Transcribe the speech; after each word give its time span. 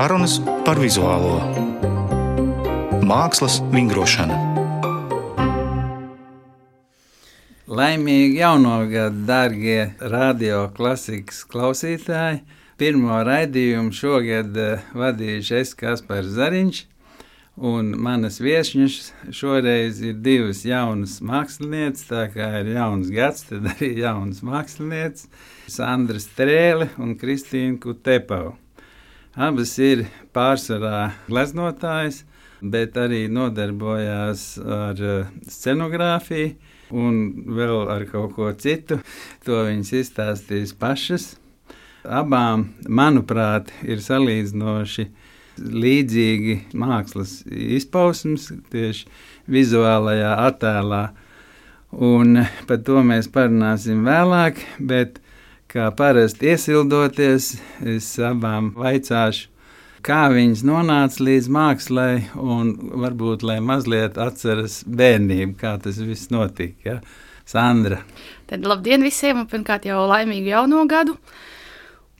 Sarunas 0.00 0.38
par 0.64 0.78
vizuālo 0.80 1.34
mākslas 3.04 3.58
vingrošanu. 3.68 4.36
Laimīgi 7.68 8.38
jauno 8.38 8.78
gadu, 8.88 9.26
darbie 9.28 9.90
radio 10.00 10.62
klasikas 10.78 11.42
klausītāji! 11.50 12.40
Pirmo 12.80 13.18
raidījumu 13.28 13.92
šogad 13.98 14.56
eh, 14.62 14.86
vadījuši 15.02 15.58
es 15.58 15.74
Kaspars 15.82 16.32
Zariņš, 16.38 16.80
un 17.74 17.92
manas 18.08 18.40
viesņas 18.40 19.12
šoreiz 19.36 20.00
ir 20.00 20.16
divas 20.24 20.64
jaunas 20.64 21.18
mākslinieces. 21.20 22.08
Tā 22.08 22.24
kā 22.32 22.48
ir 22.62 22.72
jauns 22.78 23.12
gads, 23.12 23.44
tad 23.52 23.68
arī 23.74 23.92
jaunas 24.00 24.40
mākslinieces- 24.48 25.28
Sandra 25.76 26.24
Strēle 26.24 26.88
un 26.96 27.18
Kristīna 27.20 27.76
Kutepava. 27.84 28.56
Abas 29.40 29.70
ir 29.80 30.02
pārsvarā 30.36 31.14
gleznotājas, 31.24 32.24
bet 32.60 32.98
arī 33.00 33.22
nodarbojās 33.32 34.42
ar 34.60 34.98
eh, 35.00 35.30
scenogrāfiju 35.48 36.50
un 37.00 37.14
vēl 37.56 37.88
ar 37.88 38.04
kaut 38.10 38.34
ko 38.36 38.50
citu. 38.60 38.98
To 39.46 39.62
viņas 39.64 39.94
izstāstīs 39.96 40.74
pašas. 40.76 41.30
Abām, 42.04 42.66
manuprāt, 42.84 43.72
ir 43.80 44.04
salīdzinoši 44.04 45.06
līdzīgi 45.60 46.58
mākslas 46.76 47.38
izpausmes 47.48 48.50
tieši 48.68 49.08
vizuālajā 49.56 50.36
attēlā. 50.50 51.02
Un 51.96 52.44
par 52.68 52.84
to 52.84 53.00
mēs 53.08 53.32
parunāsim 53.32 54.04
vēlāk, 54.04 54.60
bet 54.84 55.16
kā 55.70 55.86
parasti 55.94 56.50
iesildoties, 56.50 57.52
es 57.86 58.08
abām 58.26 58.72
vaicāšu, 58.78 59.48
kā 60.06 60.24
viņas 60.32 60.64
nonāca 60.66 61.22
līdz 61.26 61.48
mākslai, 61.54 62.14
un 62.34 62.72
varbūt 63.04 63.44
lai 63.46 63.60
mazliet 63.62 64.18
atceras 64.20 64.80
bērnību, 64.88 65.54
kā 65.60 65.76
tas 65.82 66.00
viss 66.02 66.32
notika. 66.34 66.80
Ja? 66.86 66.98
Sandra. 67.50 68.00
Tad 68.50 68.66
labdien 68.66 69.02
visiem, 69.02 69.42
un 69.42 69.48
pirmkārt 69.50 69.86
jau 69.88 70.04
laimīgu 70.10 70.52
jauno 70.52 70.84
gadu! 70.90 71.16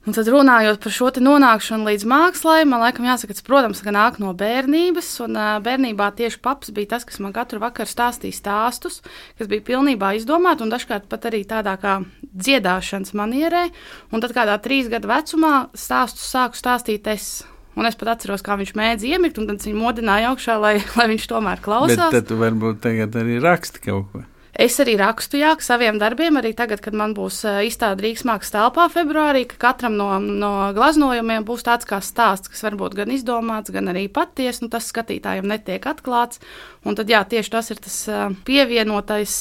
Un 0.08 0.14
tad 0.16 0.30
runājot 0.32 0.78
par 0.80 0.92
šo 0.96 1.10
nonākšanu 1.20 1.84
līdz 1.90 2.06
mākslai, 2.08 2.62
man 2.64 2.80
liekas, 2.80 3.04
jāsaka, 3.04 3.34
tas, 3.36 3.44
protams, 3.44 3.82
ka 3.84 3.92
nāk 3.92 4.16
no 4.22 4.30
bērnības. 4.32 5.10
Un 5.26 5.36
bērnībā 5.66 6.06
tieši 6.16 6.40
paps 6.40 6.72
bija 6.72 6.94
tas, 6.94 7.04
kas 7.04 7.20
man 7.20 7.34
katru 7.36 7.60
vakaru 7.60 7.90
stāstīja 7.90 8.38
stāstus, 8.38 9.02
kas 9.36 9.50
bija 9.50 9.66
pilnībā 9.66 10.14
izdomāti 10.16 10.64
un 10.64 10.72
dažkārt 10.72 11.04
pat 11.12 11.28
arī 11.28 11.42
tādā 11.44 11.76
kā 11.82 11.98
dziedāšanas 12.32 13.12
manierē. 13.20 13.66
Un 14.08 14.24
tad 14.24 14.32
kādā 14.36 14.56
trīs 14.64 14.88
gadu 14.88 15.12
vecumā 15.12 15.54
stāstus 15.76 16.32
sāku 16.32 16.56
stāstīt 16.56 17.04
es. 17.12 17.44
Un 17.76 17.86
es 17.86 17.94
pat 17.94 18.16
atceros, 18.16 18.40
kā 18.42 18.56
viņš 18.58 18.72
mēdz 18.80 19.04
iemigt, 19.06 19.36
un 19.38 19.52
tad 19.52 19.60
viņš 19.60 19.76
modināja 19.78 20.32
augšā, 20.32 20.56
lai, 20.64 20.74
lai 20.96 21.10
viņš 21.12 21.28
tomēr 21.28 21.60
klausās. 21.60 22.08
Bet 22.08 22.24
tad 22.24 22.40
varbūt 22.40 22.80
tagad 22.88 23.20
arī 23.20 23.36
raksti 23.44 23.84
kaut 23.84 24.08
ko. 24.14 24.24
Es 24.50 24.80
arī 24.82 24.96
rakstu 24.98 25.38
jā, 25.38 25.52
saviem 25.62 26.00
darbiem, 26.00 26.36
arī 26.40 26.50
tagad, 26.58 26.80
kad 26.82 26.96
man 26.96 27.14
būs 27.14 27.44
izstāde 27.68 28.02
Rīgas 28.02 28.24
mākslas 28.26 28.54
telpā 28.56 28.88
februārī, 28.90 29.44
ka 29.46 29.60
katram 29.70 29.94
no, 29.98 30.08
no 30.18 30.50
glaznojumiem 30.74 31.46
būs 31.46 31.62
tāds 31.66 31.86
kā 31.86 32.00
stāsts, 32.02 32.50
kas 32.50 32.64
varbūt 32.66 32.96
gan 32.98 33.14
izdomāts, 33.14 33.70
gan 33.70 33.92
arī 33.92 34.08
patiesa. 34.10 34.64
Nu, 34.64 34.70
tas 34.72 34.90
skatītājiem 34.90 35.46
netiek 35.46 35.86
atklāts. 35.86 36.42
Un 36.82 36.98
tad 36.98 37.12
jā, 37.12 37.22
tieši 37.22 37.54
tas 37.54 37.70
ir 37.70 37.82
tas 37.84 37.98
pievienotais 38.46 39.36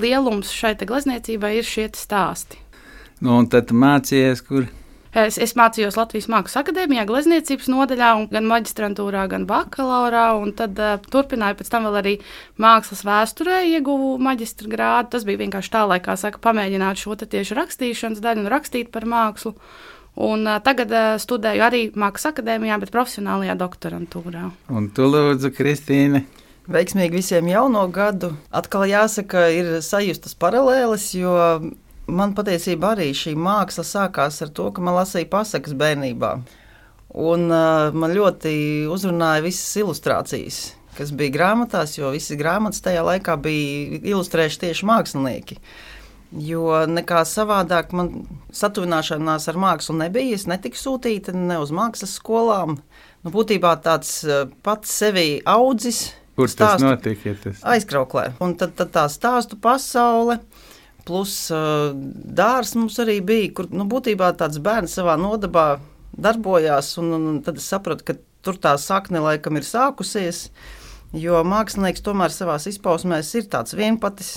lielums 0.00 0.52
šai 0.52 0.74
glezniecībai, 0.80 1.56
ir 1.60 1.68
šie 1.68 1.90
stāsti. 1.96 2.60
Nu, 3.20 3.38
un 3.40 3.48
tad 3.52 3.72
mācījies, 3.72 4.42
kur? 4.44 4.68
Es, 5.16 5.38
es 5.40 5.54
mācījos 5.56 5.96
Latvijas 5.96 6.26
Mākslas 6.28 6.58
akadēmijā, 6.60 7.06
glezniecības 7.08 7.70
nodaļā, 7.72 8.08
gan 8.34 8.48
maģistrantūrā, 8.50 9.22
gan 9.32 9.46
bakalaurā. 9.48 10.26
Tad 10.58 10.76
uh, 10.82 10.98
turpināju 11.12 11.56
pēc 11.56 11.70
tam 11.72 11.86
vēl 11.88 11.96
arī 12.02 12.12
mākslas 12.60 13.00
vēsturē, 13.06 13.62
ieguvu 13.70 14.10
maģistra 14.20 14.68
grādu. 14.68 15.14
Tas 15.14 15.24
bija 15.24 15.40
vienkārši 15.40 15.72
tā, 15.72 15.86
lai, 15.88 16.02
kā 16.04 16.18
saka, 16.20 16.42
pamēģināt 16.44 17.00
šo 17.00 17.16
tieši 17.22 17.56
rakstīšanas 17.56 18.20
daļu 18.24 18.44
un 18.44 18.50
rakstīt 18.52 18.92
par 18.92 19.08
mākslu. 19.08 19.54
Un, 20.20 20.44
uh, 20.44 20.60
tagad 20.64 20.92
uh, 20.92 21.14
studēju 21.20 21.64
arī 21.64 21.82
Mākslas 21.96 22.34
akadēmijā, 22.34 22.76
bet 22.84 22.92
profesionālajā 22.92 23.56
doktorantūrā. 23.60 24.50
Un 24.72 24.90
tu 24.96 25.08
lūdzu, 25.08 25.52
Kristīne? 25.56 26.26
Veiksmīgi 26.72 27.22
visiem 27.22 27.48
jauno 27.48 27.86
gadu. 27.94 28.34
Atkal 28.52 28.84
jāsaka, 28.90 29.48
ir 29.54 29.76
sajustas 29.86 30.36
paralēles, 30.36 31.08
jo 31.16 31.36
man 32.06 32.34
patiesībā 32.36 32.94
arī 32.94 33.10
šī 33.16 33.34
māksla 33.38 33.84
sākās 33.86 34.40
ar 34.44 34.52
to, 34.54 34.70
ka 34.74 34.84
man 34.84 34.96
lasīja 34.98 35.28
pasakas 35.32 35.74
bērnībā. 35.78 36.32
Un, 37.16 37.46
uh, 37.48 37.94
man 37.96 38.12
ļoti 38.12 38.52
uzrunāja 38.92 39.44
visas 39.44 39.76
ilustrācijas, 39.80 40.60
kas 40.98 41.12
bija 41.16 41.34
grāmatās, 41.38 41.96
jo 41.96 42.10
visas 42.12 42.36
grāmatas 42.38 42.82
tajā 42.84 43.04
laikā 43.06 43.38
bija 43.40 44.00
ilustrējuši 44.02 44.62
tieši 44.66 44.88
mākslinieki. 44.90 45.60
Jo 46.42 46.82
nekā 46.90 47.22
savādāk 47.24 47.92
man 47.96 48.10
satuvināšanās 48.52 49.46
ar 49.48 49.58
mākslu 49.62 49.94
nebija. 50.00 50.34
Es 50.34 50.48
netiku 50.50 50.76
sūtīta 50.76 51.32
ne 51.32 51.60
uz 51.62 51.70
mākslas 51.72 52.16
skolām. 52.18 52.80
Nu, 53.22 53.32
būtībā 53.32 53.76
tāds 53.84 54.18
pats 54.66 54.90
sevi 54.90 55.38
audzis. 55.46 56.08
Kur 56.36 56.50
tas 56.52 56.82
notika? 56.82 57.30
Ja 57.30 57.38
tas... 57.40 57.62
Aizkrauklē. 57.64 58.32
Un 58.44 58.56
tad, 58.58 58.74
tad 58.76 58.90
tā 58.92 59.06
stāstu 59.12 59.56
pasaule. 59.62 60.40
Plus 61.06 61.34
dārzs 61.50 62.74
mums 62.74 62.96
arī 63.02 63.20
bija, 63.22 63.52
kur 63.54 63.68
nu, 63.70 63.86
būtībā 63.86 64.32
tāds 64.40 64.58
bērns 64.62 64.96
savā 64.98 65.14
nodabā 65.20 65.76
darbojās. 66.16 66.96
Un, 67.02 67.12
un 67.16 67.38
tad 67.46 67.60
es 67.60 67.68
sapratu, 67.70 68.08
ka 68.08 68.16
tur 68.46 68.58
tā 68.62 68.74
sakne 68.80 69.22
laikam 69.22 69.58
ir 69.58 69.66
sākusies. 69.66 70.48
Jo 71.16 71.44
mākslinieks 71.46 72.02
tomēr 72.04 72.34
savā 72.34 72.58
izpausmē 72.58 73.20
ir 73.22 73.46
tāds 73.52 73.76
vienpatis, 73.78 74.32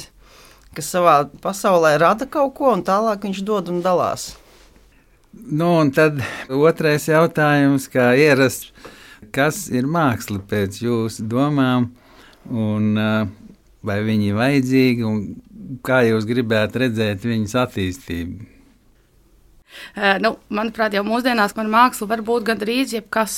kas 0.78 0.91
savā 0.94 1.24
pasaulē 1.41 1.96
rada 1.97 2.30
kaut 2.30 2.53
ko, 2.59 2.75
un 2.78 2.86
tālāk 2.86 3.25
viņš 3.25 3.41
dod 3.47 3.74
un 3.74 3.81
dalās. 3.86 4.36
Nu, 5.34 5.80
un 5.81 5.91
tad 5.94 6.22
otrais 6.50 7.06
jautājums, 7.09 7.90
kā 7.91 8.12
ierasts, 8.18 8.72
kas 9.34 9.68
ir 9.74 9.90
māksla 9.90 10.41
pēc 10.50 10.80
jūsu 10.81 11.25
domām, 11.30 11.91
un 12.50 12.94
vai 13.86 14.00
viņi 14.06 14.31
ir 14.31 14.40
vajadzīgi, 14.40 15.06
un 15.06 15.19
kā 15.85 16.03
jūs 16.07 16.30
gribētu 16.30 16.85
redzēt 16.85 17.28
viņas 17.28 17.59
attīstību? 17.66 18.56
Nu, 20.24 20.31
manuprāt, 20.53 20.96
jau 20.97 21.03
mūsdienās 21.06 21.53
man 21.57 21.69
māksla 21.69 22.07
var 22.09 22.24
būt 22.25 22.46
gandrīz 22.47 22.94
jebkas. 22.96 23.35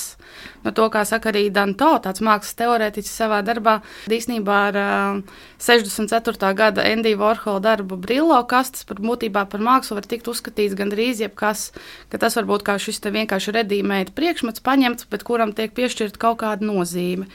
No 0.64 0.72
to, 0.76 0.86
kā 0.94 1.04
saka 1.08 1.32
arī 1.32 1.46
Danto, 1.54 1.90
tāds 2.04 2.24
mākslas 2.24 2.56
teorētiķis 2.60 3.18
savā 3.22 3.42
darbā, 3.46 3.78
īstenībā 4.08 4.60
ar 4.70 4.80
uh, 4.80 5.42
64. 5.64 6.54
gada 6.58 6.86
Endija 6.88 7.20
Vorhola 7.20 7.64
darbu 7.66 7.98
Brillo 8.00 8.40
kastes 8.50 8.88
par 8.88 9.02
būtībā 9.04 9.44
par 9.52 9.64
mākslu 9.64 10.00
var 10.00 10.08
tikt 10.08 10.30
uzskatīts 10.32 10.78
gandrīz 10.80 11.24
jebkas, 11.26 11.70
ka 12.12 12.22
tas 12.22 12.40
var 12.40 12.48
būt 12.50 12.64
kā 12.68 12.78
šis 12.80 13.04
vienkārši 13.04 13.58
redīmēta 13.60 14.16
priekšmets 14.16 14.64
paņemts, 14.64 15.10
bet 15.12 15.28
kuram 15.28 15.52
tiek 15.58 15.76
piešķirta 15.76 16.22
kaut 16.22 16.40
kāda 16.46 16.68
nozīme. 16.68 17.28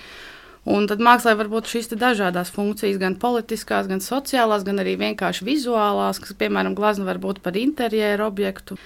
Un 0.66 0.88
tad 0.90 1.02
mākslā 1.02 1.36
var 1.38 1.46
būt 1.50 1.68
šīs 1.70 1.92
dažādas 1.94 2.50
funkcijas, 2.50 2.98
gan 2.98 3.14
politiskās, 3.22 3.86
gan 3.86 4.02
sociālās, 4.02 4.66
gan 4.66 4.82
arī 4.82 4.96
vienkārši 4.98 5.46
vizuālās, 5.46 6.18
kas, 6.22 6.34
piemēram, 6.38 6.74
glazna 6.74 7.06
var 7.06 7.22
būt 7.22 7.38
par 7.44 7.58
interjeru 7.60 8.26
objektu. 8.26 8.78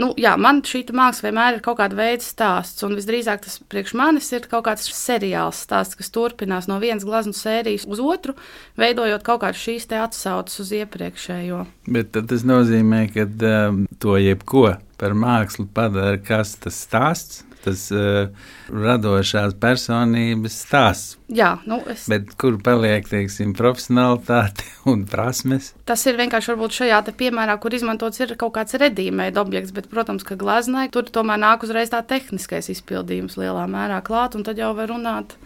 Nu, 0.00 0.10
jā, 0.18 0.32
man 0.40 0.62
šī 0.64 0.84
māksla 0.96 1.28
vienmēr 1.28 1.56
ir 1.58 1.62
kaut 1.64 1.78
kāda 1.80 1.98
veida 1.98 2.24
stāsts, 2.24 2.82
un 2.86 2.94
visdrīzāk 2.96 3.42
tas 3.44 3.58
priekš 3.70 3.92
manis 3.98 4.30
ir 4.32 4.46
kaut 4.50 4.64
kāds 4.68 4.86
seriāls 4.96 5.60
stāsts, 5.66 5.98
kas 5.98 6.12
turpinās 6.14 6.70
no 6.70 6.78
vienas 6.82 7.04
glazūru 7.06 7.36
sērijas 7.36 7.86
uz 7.90 8.00
otru, 8.02 8.34
veidojot 8.80 9.26
kaut 9.26 9.42
kādas 9.44 9.60
šīs 9.60 9.90
atsauces 10.00 10.62
uz 10.62 10.72
iepriekšējo. 10.80 11.64
Bet 11.90 12.14
tas 12.14 12.46
nozīmē, 12.46 13.04
ka 13.14 13.26
um, 13.26 13.84
to 14.02 14.16
jebko 14.18 14.78
par 15.00 15.14
mākslu 15.18 15.68
padara 15.74 16.18
kas 16.22 16.56
tas 16.62 16.80
stāsts 16.86 17.44
tas 17.64 17.86
uh, 17.94 18.30
radošās 18.70 19.56
personības 19.60 20.56
stāsts. 20.64 21.16
Jā, 21.30 21.52
nu 21.70 21.78
es. 21.90 22.06
Bet 22.10 22.32
kur 22.40 22.56
paliek, 22.64 23.06
teiksim, 23.06 23.52
profesionālitāte 23.58 24.66
un 24.90 25.04
prasmes? 25.10 25.72
Tas 25.86 26.02
ir 26.10 26.18
vienkārši 26.18 26.56
šajā 26.80 27.02
piemērā, 27.20 27.58
kur 27.62 27.76
izmantots 27.76 28.20
ir 28.20 28.34
kaut 28.40 28.56
kāds 28.56 28.74
redīmēda 28.80 29.42
objekts, 29.42 29.74
bet, 29.76 29.90
protams, 29.92 30.26
ka 30.26 30.38
glaznai 30.40 30.88
tur 30.90 31.06
tomēr 31.06 31.38
nāk 31.38 31.62
uzreiz 31.66 31.92
tā 31.92 32.02
tehniskais 32.02 32.70
izpildījums 32.72 33.38
lielā 33.40 33.66
mērā 33.70 34.00
klāt, 34.02 34.34
un 34.34 34.46
tad 34.46 34.58
jau 34.58 34.72
var 34.74 34.90
runāt 34.90 35.36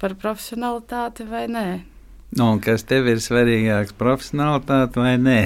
par 0.00 0.14
profesionalitāti 0.20 1.26
vai 1.26 1.46
nē. 1.50 1.68
Nu, 2.34 2.56
kas 2.62 2.82
tev 2.86 3.06
ir 3.10 3.20
svarīgāks, 3.22 3.94
profesionālitāte 3.98 4.98
vai 4.98 5.14
nē? 5.22 5.40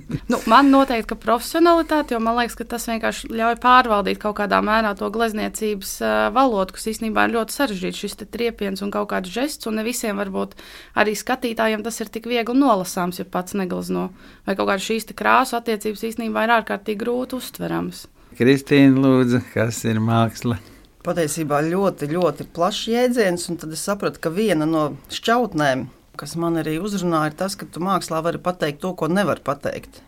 nu, 0.32 0.38
man 0.50 0.70
noteikti, 0.72 1.08
ka 1.12 1.18
profesionalitāte, 1.20 2.14
jo 2.14 2.20
man 2.22 2.36
liekas, 2.38 2.56
ka 2.58 2.66
tas 2.74 2.86
vienkārši 2.90 3.30
ļauj 3.32 3.58
pārvaldīt 3.62 4.20
kaut 4.22 4.36
kādā 4.40 4.62
mērā 4.64 4.94
to 4.98 5.10
glezniecības 5.12 5.92
uh, 6.02 6.14
valodu, 6.34 6.76
kas 6.76 6.88
īstenībā 6.94 7.26
ir 7.26 7.36
ļoti 7.36 7.56
sarežģīts. 7.56 8.02
Šis 8.02 8.18
triepiens 8.24 8.84
un 8.84 8.92
kaut 8.94 9.10
kāds 9.12 9.32
žests, 9.32 9.68
un 9.70 9.78
ne 9.80 9.86
visiem 9.86 10.20
varbūt 10.20 10.56
arī 10.98 11.16
skatītājiem 11.18 11.84
tas 11.86 12.00
ir 12.02 12.12
tik 12.12 12.28
viegli 12.30 12.58
nolasāms, 12.58 13.20
ja 13.22 13.28
pats 13.28 13.56
neglazno. 13.58 14.10
Vai 14.46 14.56
kaut 14.56 14.70
kādas 14.70 14.88
šīs 14.88 15.10
krāsu 15.16 15.58
attiecības 15.58 16.04
īstenībā 16.12 16.46
ir 16.46 16.56
ārkārtīgi 16.60 17.02
grūti 17.04 17.38
uztveramas. 17.38 18.06
Kristīna, 18.38 18.96
lūdzu, 19.02 19.42
kas 19.52 19.82
ir 19.84 20.00
māksla? 20.00 20.56
Patiesībā 21.02 21.58
ļoti, 21.66 22.06
ļoti 22.12 22.46
plašs 22.54 22.86
jēdziens, 22.92 23.48
un 23.50 23.58
tad 23.58 23.74
es 23.74 23.82
sapratu, 23.82 24.20
ka 24.22 24.30
viena 24.32 24.68
no 24.68 24.92
šķautnēm, 25.12 25.88
kas 26.22 26.36
man 26.38 26.60
arī 26.60 26.76
uzrunāja, 26.78 27.32
ir 27.32 27.38
tas, 27.42 27.58
ka 27.58 27.66
tu 27.66 27.82
mākslā 27.82 28.22
vari 28.22 28.38
pateikt 28.42 28.82
to, 28.84 28.94
ko 28.94 29.10
nevar 29.10 29.42
pateikt. 29.42 29.98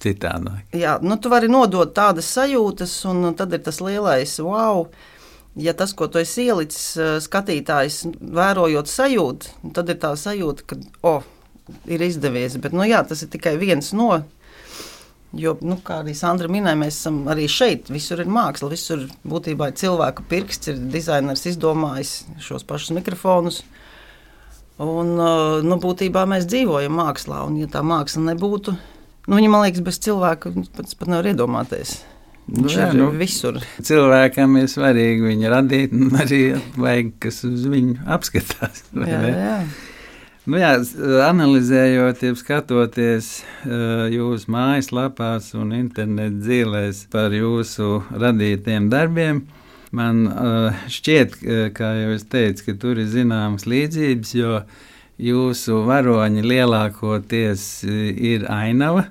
Citādi. 0.00 0.56
Jā, 0.76 0.96
nu, 1.04 1.18
tu 1.20 1.30
vari 1.32 1.50
nodot 1.52 1.92
tādas 1.96 2.28
sajūtas, 2.34 2.96
un 3.12 3.28
tad 3.38 3.52
ir 3.52 3.60
tas 3.64 3.82
lielais 3.84 4.38
wow. 4.42 4.88
Ja 5.60 5.70
tas, 5.78 5.92
ko 5.94 6.08
tu 6.10 6.18
esi 6.18 6.48
ielicis, 6.48 6.86
eh, 6.98 7.12
skatītājs, 7.22 8.00
vērojot 8.18 8.90
sajūtu, 8.90 9.52
tad 9.76 9.92
ir 9.92 10.00
tā 10.02 10.10
sajūta, 10.18 10.66
ka, 10.66 10.80
oh, 11.06 11.28
ir 11.86 12.02
izdevies. 12.02 12.56
Bet, 12.58 12.74
nu, 12.74 12.82
jā, 12.88 13.04
tas 13.06 13.22
ir 13.22 13.30
tikai 13.36 13.54
viens 13.60 13.92
no 13.94 14.24
Jo, 15.34 15.56
nu, 15.66 15.74
kā 15.82 15.98
arī 16.04 16.12
Sandra 16.14 16.46
minēja, 16.50 16.78
mēs 16.78 16.98
esam 17.00 17.24
arī 17.30 17.48
šeit. 17.50 17.88
Visur 17.90 18.20
ir 18.22 18.28
māksla, 18.30 18.68
visur 18.70 19.00
būtībā 19.26 19.72
ir 19.72 19.78
cilvēka 19.80 20.22
pirksts, 20.30 20.70
ir 20.70 20.78
dizainers 20.92 21.42
izdomājis 21.50 22.12
šos 22.44 22.62
pašus 22.68 22.94
mikrofonus. 22.94 23.64
Un, 24.82 25.12
uh, 25.22 25.60
nu, 25.62 25.78
būtībā 25.78 26.24
mēs 26.26 26.48
dzīvojam 26.50 26.96
mākslā, 26.98 27.44
un 27.46 27.60
ja 27.60 27.68
tā 27.70 27.84
māksla 27.86 28.24
nebūtu, 28.32 28.74
nu, 29.28 29.36
viņa 29.36 29.52
man 29.52 29.62
liekas, 29.62 29.84
bez 29.86 30.00
cilvēka 30.02 30.50
pats 30.74 30.98
pat 30.98 31.12
nevar 31.12 31.30
iedomāties. 31.30 32.00
Nu, 32.44 32.66
Viņš 32.66 32.74
jā, 32.76 32.88
ir 32.90 32.98
nu, 32.98 33.06
visur. 33.16 33.60
cilvēkam 33.86 34.58
ir 34.60 34.66
svarīgi 34.68 35.24
viņu 35.30 35.52
radīt, 35.52 35.94
un 35.96 36.18
arī 36.20 36.42
vajag, 36.76 37.14
kas 37.22 37.40
uz 37.46 37.64
viņu 37.70 38.02
apskatās. 38.04 38.82
Jā, 39.14 39.20
jā. 39.30 39.56
Nu 40.44 40.58
jā, 40.60 40.74
analizējot, 41.24 42.20
jau 42.26 42.34
skatoties 42.36 43.28
uh, 43.64 44.04
jūsu 44.12 44.50
mājaslapās 44.52 45.54
un 45.56 45.70
internetu 45.72 46.42
dzīvēs 46.42 47.06
par 47.14 47.32
jūsu 47.32 48.02
radītiem 48.12 48.90
darbiem, 48.92 49.46
man 49.94 50.24
uh, 50.28 50.84
šķiet, 50.90 51.36
ka- 51.40 51.68
kā 51.76 51.90
jau 52.02 52.12
es 52.16 52.24
teicu, 52.30 52.66
ka 52.68 52.74
tur 52.82 53.00
ir 53.02 53.08
zināmas 53.12 53.66
līdzības, 53.70 54.34
jo 54.38 54.60
jūsu 55.22 55.80
varoņi 55.86 56.42
lielākoties 56.42 57.66
eh, 57.86 58.08
ir 58.34 58.48
ainava, 58.50 59.06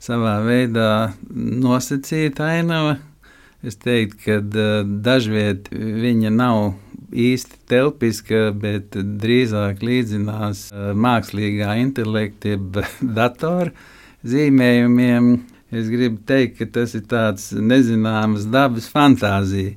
savā 0.00 0.38
veidā 0.44 0.90
nosacīta 1.30 2.50
ainava. 2.58 2.98
Es 3.64 3.76
teiktu, 3.76 4.16
ka 4.24 4.36
dažviet 5.04 5.66
viņa 5.72 6.30
nav 6.32 6.70
īsti 7.12 7.58
telpiska, 7.68 8.38
bet 8.56 8.96
drīzāk 8.96 9.82
līdzinās 9.84 10.70
mākslīgā 10.96 11.74
intelekta, 11.82 12.54
jeb 12.54 12.78
datora 13.18 13.72
zīmējumiem. 14.24 15.34
Es 15.70 15.86
gribu 15.92 16.18
teikt, 16.26 16.56
ka 16.58 16.66
tas 16.80 16.96
ir 16.98 17.04
tāds 17.10 17.50
nezināms 17.54 18.48
dabas 18.50 18.88
fantāzija. 18.90 19.76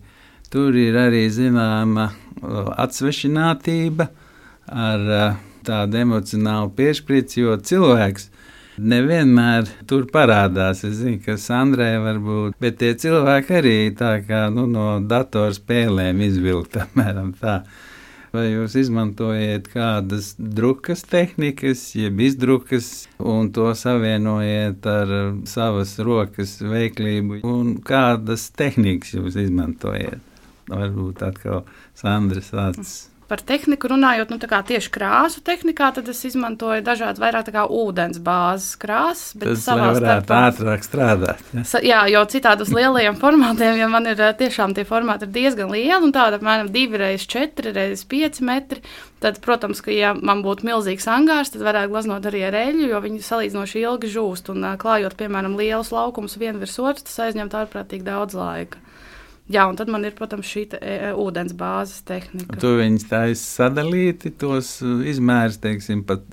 Tur 0.53 0.75
ir 0.77 0.93
arī 1.01 1.23
zināma 1.33 2.11
atsvešinātība 2.83 4.05
ar 4.69 5.07
tādu 5.65 5.97
emocionālu 5.97 6.69
piešķirtu, 6.77 7.39
jo 7.41 7.55
cilvēks 7.57 8.27
nevienmēr 8.77 9.69
tur 9.89 10.05
parādās. 10.11 10.83
Es 10.85 10.99
zinu, 10.99 11.21
ka 11.25 11.37
Sandrai 11.41 11.95
var 12.01 12.19
būt, 12.21 12.57
bet 12.61 12.77
tie 12.81 12.91
cilvēki 12.99 13.57
arī 13.59 13.77
tā 13.97 14.15
kā 14.27 14.45
nu, 14.53 14.67
no 14.69 14.99
datorspēlēm 15.01 16.21
izvilkt 16.27 16.77
apmēram 16.83 17.33
tā. 17.39 17.61
Vai 18.33 18.47
jūs 18.47 18.73
izmantojat 18.81 19.67
kādas 19.69 20.31
drukas 20.37 21.03
tehnikas, 21.05 21.83
jeb 21.93 22.21
izdrukas, 22.25 23.07
un 23.21 23.51
to 23.53 23.67
savienojat 23.77 24.85
ar 24.89 25.15
savas 25.49 25.93
rokas 26.01 26.55
veiklību, 26.65 27.43
un 27.45 27.75
kādas 27.85 28.47
tehnikas 28.57 29.13
jūs 29.19 29.37
izmantojat? 29.47 30.32
Varbūt 30.71 31.25
atkal 31.25 31.65
Sandra 31.97 32.43
sācis. 32.43 33.09
Par 33.33 33.39
tehniku 33.39 33.87
runājot, 33.87 34.29
nu, 34.29 34.37
tieši 34.37 34.89
krāsu 34.93 35.41
tehnikā, 35.47 35.87
tad 35.95 36.09
es 36.11 36.19
izmantoju 36.27 36.83
dažādas 36.85 37.21
vairāk 37.23 37.47
ūdens 37.71 38.19
bāzes 38.21 38.75
krāsas. 38.77 39.31
bet 39.39 39.49
Tas 39.49 39.63
savā 39.63 39.87
starpā- 39.95 40.41
ātrāk 40.51 40.83
strādāt. 40.85 41.39
Ja? 41.55 41.63
Sa, 41.63 41.79
jā, 41.79 42.03
jo 42.11 42.21
citādi 42.29 42.61
uz 42.61 42.73
lielajiem 42.75 43.17
formātiem, 43.17 43.79
ja 43.79 43.87
man 43.87 44.05
ir 44.11 44.19
eh, 44.19 44.35
tiešām 44.37 44.75
tie 44.75 44.83
formāti 44.83 45.23
ir 45.25 45.33
diezgan 45.33 45.71
lieli, 45.71 46.03
un 46.03 46.11
tāda 46.11 46.37
apmēram 46.37 46.69
2 46.69 47.01
x 47.15 47.25
4 47.31 47.73
x 47.95 48.05
5 48.11 48.41
metri, 48.43 48.83
tad, 49.23 49.39
protams, 49.41 49.81
ka, 49.81 49.89
ja 49.89 50.13
man 50.13 50.43
būtu 50.43 50.67
milzīgs 50.67 51.07
angārs, 51.07 51.55
tad 51.55 51.63
varētu 51.63 51.95
glaznot 51.95 52.27
arī 52.27 52.43
ar 52.51 52.59
eļļu, 52.67 52.89
jo 52.91 53.01
viņi 53.07 53.23
salīdzinoši 53.23 53.85
ilgi 53.87 54.13
žūst, 54.19 54.51
un 54.53 54.67
eh, 54.67 54.77
klājot, 54.77 55.15
piemēram, 55.15 55.55
lielus 55.57 55.95
laukumus 55.95 56.37
vienu 56.37 56.59
virs 56.59 56.77
otru, 56.77 57.07
tas 57.07 57.23
aizņemt 57.29 57.55
ārprātīgi 57.55 58.03
daudz 58.03 58.35
laika. 58.35 58.82
Jā, 59.51 59.65
un 59.67 59.75
tad 59.75 59.89
man 59.91 60.05
ir, 60.07 60.13
protams, 60.15 60.47
šī 60.47 60.61
te, 60.71 60.79
e, 60.79 61.11
ūdens 61.19 61.51
bāzes 61.59 62.03
tehnika. 62.07 62.55
Tu 62.61 62.69
viņus 62.79 63.09
taisi 63.09 63.43
sadalīti, 63.43 64.31
tos 64.39 64.77
uh, 64.85 65.01
izmērus, 65.11 65.57
teiksim, 65.59 66.05
pat 66.07 66.23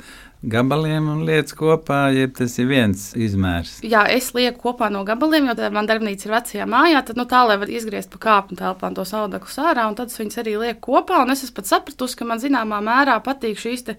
gabaliem 0.40 1.08
un 1.12 1.24
lietas 1.28 1.52
kopā, 1.56 1.98
ja 2.14 2.28
tas 2.32 2.54
ir 2.62 2.68
viens 2.70 3.10
izmērs. 3.18 3.80
Jā, 3.84 4.06
es 4.08 4.30
lieku 4.36 4.62
kopā 4.70 4.88
no 4.92 5.02
gabaliem, 5.04 5.50
jo 5.50 5.70
man 5.74 5.88
darbnīca 5.90 6.28
ir 6.28 6.34
vecajā 6.36 6.68
mājā. 6.70 7.02
Tad, 7.08 7.18
nu, 7.20 7.26
tā, 7.28 7.42
lai 7.48 7.58
var 7.60 7.72
izgriezt 7.72 8.12
pa 8.14 8.20
kāpņu 8.24 8.60
telpām 8.60 8.94
to 8.96 9.04
audeklu 9.04 9.52
sārā, 9.52 9.88
un 9.90 9.98
tad 9.98 10.12
es 10.12 10.20
viņus 10.20 10.40
arī 10.40 10.54
lieku 10.62 10.94
kopā. 10.94 11.20
Un 11.24 11.34
es 11.34 11.44
esmu 11.44 11.58
pat 11.58 11.72
sapratusi, 11.72 12.16
ka 12.16 12.28
man 12.30 12.40
zināmā 12.40 12.78
mērā 12.84 13.18
patīk 13.26 13.58
šīs 13.60 13.90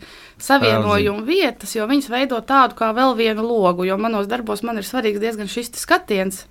savienojuma 0.41 1.27
vietas, 1.27 1.75
jo 1.75 1.85
viņas 1.89 2.09
veido 2.15 2.41
tādu 2.41 2.79
kā 2.79 2.89
vēl 2.95 3.13
vienu 3.19 3.45
logu. 3.45 3.85
Jo 3.85 3.99
manos 4.01 4.31
darbos 4.31 4.63
man 4.65 4.81
ir 4.81 4.87
svarīgs 4.87 5.21
diezgan 5.21 5.51
šis 5.51 5.75
skatiens. 5.83 6.45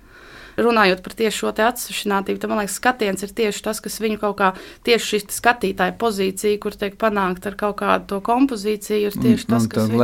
Runājot 0.57 1.01
par 1.03 1.13
tieši 1.13 1.37
šo 1.37 1.51
atsevišķinātību, 1.53 2.39
tad 2.41 2.49
man 2.49 2.59
liekas, 2.59 2.75
skatiens 2.79 3.23
ir 3.23 3.29
tieši 3.37 3.63
tas, 3.63 3.79
kas 3.79 3.99
viņu 4.03 4.19
kaut 4.19 4.37
kā 4.37 4.49
tieši 4.83 5.05
šī 5.11 5.19
skatītāja 5.31 5.95
pozīcija, 5.97 6.59
kur 6.59 6.71
tiek 6.75 6.97
panākta 6.99 7.51
ar 7.51 7.55
kaut 7.55 7.77
kādu 7.79 8.07
to 8.07 8.19
kompozīciju, 8.21 9.11
ir 9.11 9.11
tieši 9.15 9.47
tas, 9.47 9.63
un 9.63 9.69
kas 9.69 9.83
tad 9.87 9.89
viņu- 9.91 10.01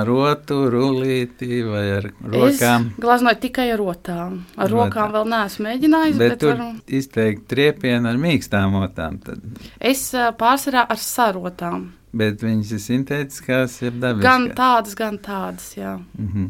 ar 0.00 0.06
rotu, 0.06 0.60
rullīti 0.72 1.60
vai 1.68 1.84
ar 1.98 2.10
rokām. 2.24 2.88
Es 2.90 3.00
glaznoju 3.00 3.40
tikai 3.40 3.70
ar 3.72 3.78
rotām. 3.78 4.40
Ar 4.56 4.68
Rotām. 4.70 4.90
rokām 4.90 5.12
vēl 5.12 5.28
neesmu 5.34 5.66
mēģinājis. 5.68 6.16
Bet 6.18 6.30
Bet 6.30 6.40
tur 6.40 6.54
varu... 6.56 6.68
izteikti 6.86 7.46
triepieni 7.54 8.08
ar 8.08 8.16
mīkstām 8.16 8.74
otām. 8.82 9.18
Tad. 9.24 9.40
Es 9.80 10.10
pārsvarā 10.12 10.86
ar 10.88 10.96
sarotām. 10.96 11.90
Bet 12.12 12.40
viņas 12.42 12.72
ir 12.74 12.80
sintētiskās, 12.82 13.76
jeb 13.82 14.00
Gan 14.00 14.18
dabiskās. 14.20 14.56
tādas, 14.56 14.94
gan 14.98 15.18
tādas. 15.18 15.76
Jā. 15.76 16.00
Mhm. 16.18 16.48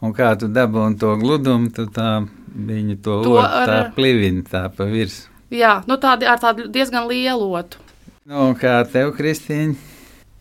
Un 0.00 0.14
kā 0.16 0.32
tu 0.40 0.48
dabūji 0.48 0.96
to 1.00 1.14
gludumu, 1.20 1.68
tu 1.76 1.84
tā 1.92 2.22
viņa 2.50 2.96
to, 3.04 3.20
To 3.24 3.34
to 3.36 3.38
ar... 3.42 3.68
tā 3.68 3.78
plivini 3.94 4.42
tā 4.46 4.66
pa 4.72 4.88
virsmu. 4.88 5.28
Jā, 5.50 5.80
nu 5.90 5.96
tādi 6.00 6.28
ar 6.30 6.38
tādu 6.40 6.68
diezgan 6.70 7.08
lielu 7.10 7.48
otu. 7.58 7.80
Nu, 8.30 8.52
kā 8.54 8.78
tev, 8.86 9.10
Kristīne? 9.16 9.74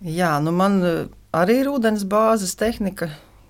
Jā, 0.05 0.35
nu 0.43 0.53
man 0.55 0.77
eh, 0.85 0.99
arī 1.35 1.63
ir 1.63 1.71
ūdens 1.71 2.05
bāzes 2.07 2.53
tehnika, 2.59 3.09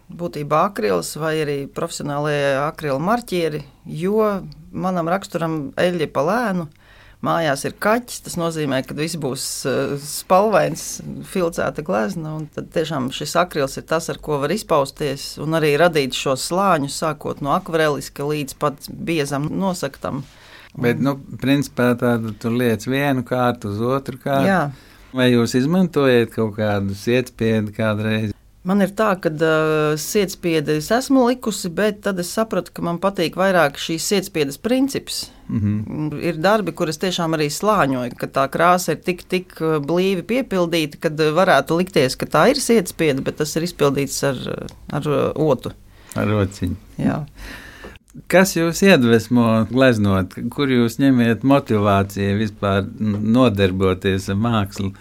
būtībā 0.09 0.63
akrils 0.69 1.11
vai 1.19 1.35
arī 1.43 1.57
profesionālie 1.67 2.55
akrila 2.63 2.97
marķieri, 3.03 3.61
jo 3.85 4.23
manam 4.71 5.11
raksturam 5.11 5.59
eļļa 5.77 6.07
pa 6.15 6.23
lēnu. 6.29 6.69
Mājās 7.25 7.65
ir 7.67 7.73
kaķis, 7.83 8.21
tas 8.23 8.37
nozīmē, 8.39 8.77
ka 8.87 8.95
viss 8.95 9.17
būs 9.19 9.45
uh, 9.67 9.95
spalvains, 9.99 10.83
filcēta 11.27 11.83
glezna. 11.83 12.37
Tad 12.55 12.69
tiešām 12.75 13.09
šis 13.15 13.35
akrils 13.41 13.75
ir 13.81 13.87
tas, 13.89 14.07
ar 14.11 14.21
ko 14.23 14.37
var 14.39 14.53
izpausties 14.55 15.33
un 15.43 15.57
arī 15.59 15.73
radīt 15.81 16.15
šos 16.15 16.47
slāņus, 16.47 17.01
sākot 17.03 17.43
no 17.43 17.51
akvareliska 17.57 18.23
līdz 18.23 18.55
pat 18.61 18.87
biezam 18.87 19.49
nosaktam. 19.51 20.23
Bet, 20.79 21.01
nu, 21.03 21.17
principā 21.41 21.91
tādu 21.99 22.31
tu 22.39 22.53
liec 22.55 22.85
vienu 22.87 23.25
kārtu 23.27 23.73
uz 23.73 23.81
otru 23.83 24.21
kārtu. 24.21 24.47
Jā, 24.47 24.61
Vai 25.09 25.31
jūs 25.31 25.55
izmantojat 25.57 26.29
kaut 26.35 26.53
kādu 26.59 26.93
sietspiedu 26.93 27.73
kādreiz? 27.73 28.33
Man 28.67 28.83
ir 28.83 28.91
tā, 28.91 29.13
ka 29.23 29.31
uh, 29.31 29.93
sietspiedi 29.95 30.75
es 30.81 30.89
esmu 30.91 31.29
likusi, 31.29 31.69
bet 31.71 32.01
tad 32.03 32.17
es 32.19 32.31
sapratu, 32.35 32.73
ka 32.75 32.83
man 32.83 32.97
patīk 32.99 33.37
vairāk 33.39 33.79
šīs 33.79 34.07
sietspiedas 34.11 34.59
princips. 34.59 35.29
Mhm. 35.47 36.09
Ir 36.19 36.41
darbi, 36.43 36.73
kurus 36.75 36.99
tiešām 36.99 37.37
arī 37.37 37.47
slāņoju, 37.53 38.17
ka 38.19 38.27
tā 38.35 38.43
krāsa 38.51 38.97
ir 38.97 38.99
tik, 39.05 39.23
tik 39.31 39.55
uh, 39.63 39.77
blīvi 39.79 40.25
piepildīta, 40.27 40.99
ka 40.99 41.13
uh, 41.13 41.31
varētu 41.37 41.79
likties, 41.79 42.19
ka 42.19 42.27
tā 42.27 42.49
ir 42.51 42.59
sietspieda, 42.59 43.23
bet 43.23 43.39
tas 43.39 43.55
ir 43.55 43.63
izpildīts 43.69 44.19
ar, 44.27 44.43
uh, 44.51 44.75
ar 44.91 45.07
uh, 45.07 45.23
otu. 45.39 45.71
Ar 46.19 46.27
rociņu. 46.27 46.75
Jā. 46.99 47.21
Kas 48.27 48.57
jūs 48.57 48.81
iedvesmo 48.83 49.69
gleznot, 49.69 50.35
kur 50.51 50.67
jūs 50.67 50.97
ņemiet 50.99 51.45
motivāciju 51.47 52.35
vispār 52.41 52.83
nodarboties 52.99 54.27
ar 54.33 54.39
mākslu? 54.41 54.91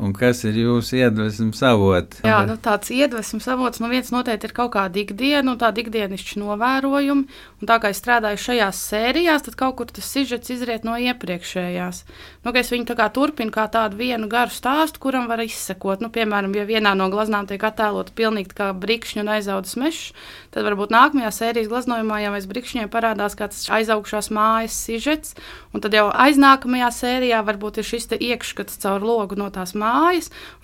Un 0.00 0.14
kas 0.16 0.42
ir 0.48 0.56
jūsu 0.56 0.96
iedvesmas 0.98 1.60
avots? 1.66 2.22
Jā, 2.26 2.40
nu, 2.48 2.56
tāds 2.60 2.90
iedvesmas 2.94 3.46
avots, 3.52 3.82
nu 3.82 3.90
viens 3.92 4.10
noteikti 4.14 4.48
ir 4.48 4.54
kaut 4.56 4.72
kāda 4.74 5.02
ikdiena, 5.02 5.52
un 5.52 5.60
tāda 5.60 5.82
ikdienišķa 5.82 6.40
novērojumi. 6.40 7.40
Un 7.60 7.68
tā 7.68 7.76
kā 7.82 7.90
es 7.92 8.00
strādāju 8.00 8.40
šajās 8.40 8.80
sērijās, 8.90 9.44
tad 9.44 9.58
kaut 9.60 9.76
kur 9.76 9.90
tas 9.92 10.06
sižets 10.08 10.52
izriet 10.54 10.86
no 10.88 10.96
iepriekšējās. 10.96 12.02
Nu, 12.46 12.54
es 12.56 12.72
viņu 12.72 12.88
tā 12.88 12.96
kā 12.96 13.10
turpinu 13.12 13.52
kā 13.52 13.66
tādu 13.72 14.00
vienu 14.00 14.30
garu 14.32 14.52
stāstu, 14.54 15.02
kuram 15.04 15.28
var 15.28 15.42
izsekot. 15.44 16.00
Nu, 16.00 16.08
piemēram, 16.12 16.54
ja 16.56 16.64
vienā 16.68 16.94
no 16.96 17.10
glaznām 17.12 17.48
tiek 17.50 17.60
attēlota 17.68 18.16
pilnīgi 18.16 18.56
kā 18.56 18.70
brikšņu 18.72 19.20
un 19.26 19.32
aizaudas 19.36 19.76
mežs, 19.80 20.14
tad 20.54 20.64
varbūt 20.64 20.94
nākamajā 20.94 21.34
sērijas 21.36 21.68
glaznojumā 21.68 22.22
jau 22.24 22.32
aiz 22.38 22.48
brikšņiem 22.48 22.88
parādās 22.92 23.36
kāds 23.36 23.66
aizaugšās 23.68 24.30
mājas 24.32 24.80
sižets, 24.86 25.36
un 25.76 25.84
tad 25.84 25.94
jau 25.94 26.08
aiznākamajā 26.08 26.88
sērijā 26.96 27.44
varbūt 27.44 27.82
ir 27.82 27.90
šis 27.92 28.08
iekšskats 28.16 28.80
caur 28.80 29.04
logu 29.04 29.36
no 29.36 29.50
tās 29.52 29.76
mājas, 29.76 29.89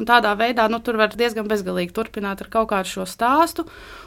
un 0.00 0.08
tādā 0.08 0.32
veidā 0.38 0.68
nu, 0.72 0.80
tur 0.80 0.98
var 1.00 1.14
diezgan 1.14 1.48
bezgalīgi 1.50 1.94
turpināt 1.96 2.42
ar 2.44 2.50
kaut 2.52 2.70
kādu 2.72 2.92
šo 2.92 3.06
stāstu. 3.08 3.66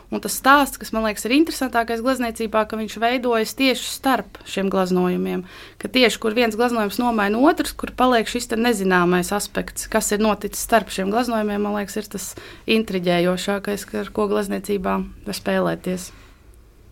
Un 0.10 0.24
tas 0.24 0.34
stāsts, 0.40 0.80
kas 0.82 0.90
man 0.90 1.04
liekas 1.06 1.28
ir 1.28 1.36
interesantākais 1.36 2.02
glezniecībā, 2.02 2.64
ka 2.66 2.80
viņš 2.80 2.96
veidojas 3.02 3.54
tieši 3.60 3.92
starp 3.94 4.40
šiem 4.50 4.72
glaznojumiem. 4.74 5.44
Ka 5.78 5.92
tieši 5.94 6.22
kur 6.24 6.34
viens 6.34 6.58
glaznojums 6.58 6.98
nomaina 6.98 7.38
otrs, 7.46 7.76
kur 7.78 7.94
paliek 7.94 8.30
šis 8.30 8.50
nezināmais 8.58 9.30
aspekts, 9.36 9.86
kas 9.92 10.10
ir 10.16 10.24
noticis 10.26 10.66
starp 10.66 10.90
šiem 10.90 11.14
glaznojumiem, 11.14 11.62
man 11.62 11.78
liekas, 11.78 12.00
ir 12.02 12.10
tas 12.10 12.32
intriģējošākais, 12.66 13.86
ar 14.02 14.10
ko 14.16 14.26
glezniecībā 14.34 14.96
var 15.28 15.38
spēlēties. 15.38 16.10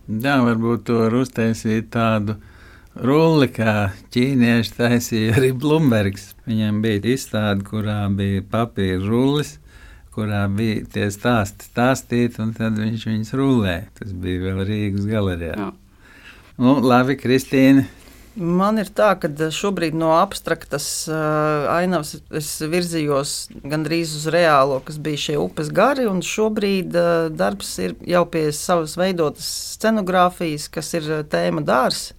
Jā, 0.07 0.38
varbūt 0.46 0.86
to 0.88 1.01
var 1.01 1.17
uztaisīt 1.17 1.89
tādu 1.98 2.38
rulli, 3.04 3.48
kā 3.54 3.92
ķīnieši 4.13 4.75
taisīja 4.77 5.38
arī 5.38 5.51
Blūmbergs. 5.58 6.32
Viņam 6.48 6.82
bija 6.84 7.04
izstāde, 7.13 7.66
kurā 7.68 8.00
bija 8.13 8.46
papīra 8.51 9.01
rullis, 9.04 9.58
kurā 10.16 10.46
bija 10.50 10.86
tie 10.94 11.10
stāsti 11.13 11.70
stāstīti, 11.70 12.42
un 12.44 12.56
tad 12.58 12.80
viņš 12.82 13.06
viņus 13.12 13.36
rullēja. 13.38 13.86
Tas 14.00 14.16
bija 14.16 14.48
vēl 14.48 14.66
Rīgas 14.70 15.06
galerijā. 15.10 15.54
Jā. 15.60 15.72
Nu, 16.58 16.80
labi, 16.82 17.18
Kristīne. 17.20 17.86
Man 18.38 18.77
ir 18.77 18.92
tā, 18.94 19.16
ka 19.18 19.30
šobrīd 19.34 19.96
no 19.98 20.12
abstraktas 20.13 20.86
uh, 21.10 21.66
ainavas 21.74 22.20
es 22.38 22.50
virzījos 22.70 23.32
gandrīz 23.66 24.13
uz 24.20 24.27
reālo, 24.34 24.77
kas 24.86 25.00
bija 25.01 25.24
šie 25.24 25.38
upes 25.42 25.72
gari. 25.74 26.06
Šobrīd 26.06 26.94
uh, 26.94 27.30
darbs 27.34 27.72
ir 27.82 27.96
jau 28.06 28.22
pie 28.30 28.51
savas 28.54 28.94
veidotas 29.00 29.50
scenogrāfijas, 29.77 30.70
kas 30.70 30.94
ir 31.00 31.10
tēma 31.34 31.66
dārsts. 31.66 32.16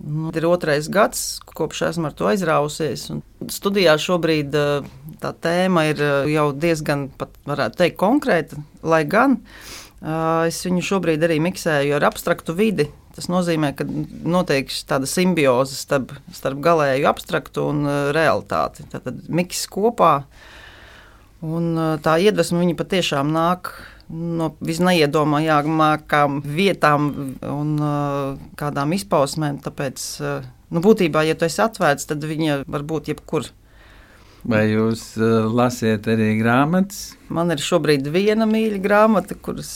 Nu, 0.00 0.30
ir 0.32 0.46
otrais 0.48 0.86
gads, 0.88 1.40
kopš 1.44 1.82
esmu 1.90 2.08
ar 2.08 2.14
to 2.16 2.28
aizrausies. 2.30 3.10
Studijā 3.52 3.98
šobrīd 4.00 4.54
eh, 4.56 4.86
tā 5.20 5.32
tēma 5.44 5.84
ir 5.90 6.00
eh, 6.00 6.30
jau 6.32 6.46
diezgan, 6.56 7.10
pat 7.20 7.34
varētu 7.48 7.82
teikt, 7.82 7.98
konkrēta. 8.00 8.56
Lai 8.80 9.02
gan 9.04 9.36
eh, 9.42 10.48
es 10.48 10.62
viņu 10.64 10.86
šobrīd 10.88 11.26
arī 11.28 11.36
miksēju 11.44 11.98
ar 11.98 12.08
abstraktu 12.08 12.56
vidi. 12.56 12.88
Tas 13.12 13.28
nozīmē, 13.28 13.74
ka 13.76 13.84
notiek 13.84 14.72
tāda 14.88 15.08
simbioze 15.10 15.76
starp, 15.76 16.14
starp 16.32 16.64
galēju 16.64 17.08
abstraktu 17.10 17.66
un 17.68 17.84
realitāti. 18.16 18.86
Tad 18.88 19.26
miks 19.28 19.66
kopā, 19.68 20.22
un 21.44 21.74
tā 22.00 22.16
iedvesma 22.22 22.62
viņa 22.62 22.78
patiešām 22.78 23.34
nāk 23.34 23.74
no 24.10 24.50
visneiedomājamākām 24.66 26.40
vietām 26.44 27.08
un 27.46 27.70
kādām 28.58 28.96
izpausmēm. 28.96 29.60
Tāpēc, 29.64 30.04
nu, 30.74 30.82
būtībā, 30.84 31.24
ja 31.28 31.38
tu 31.38 31.46
esi 31.48 31.62
atvērts, 31.64 32.10
tad 32.10 32.26
viņa 32.26 32.62
var 32.66 32.86
būt 32.86 33.12
jebkur. 33.14 33.50
Vai 34.40 34.62
jūs 34.70 35.02
lasiet 35.52 36.06
arī 36.08 36.30
grāmatas? 36.38 37.10
Man 37.28 37.52
ir 37.52 37.60
šobrīd 37.60 38.08
viena 38.12 38.46
mīļa 38.48 38.78
grāmata, 38.80 39.36
kuras 39.36 39.72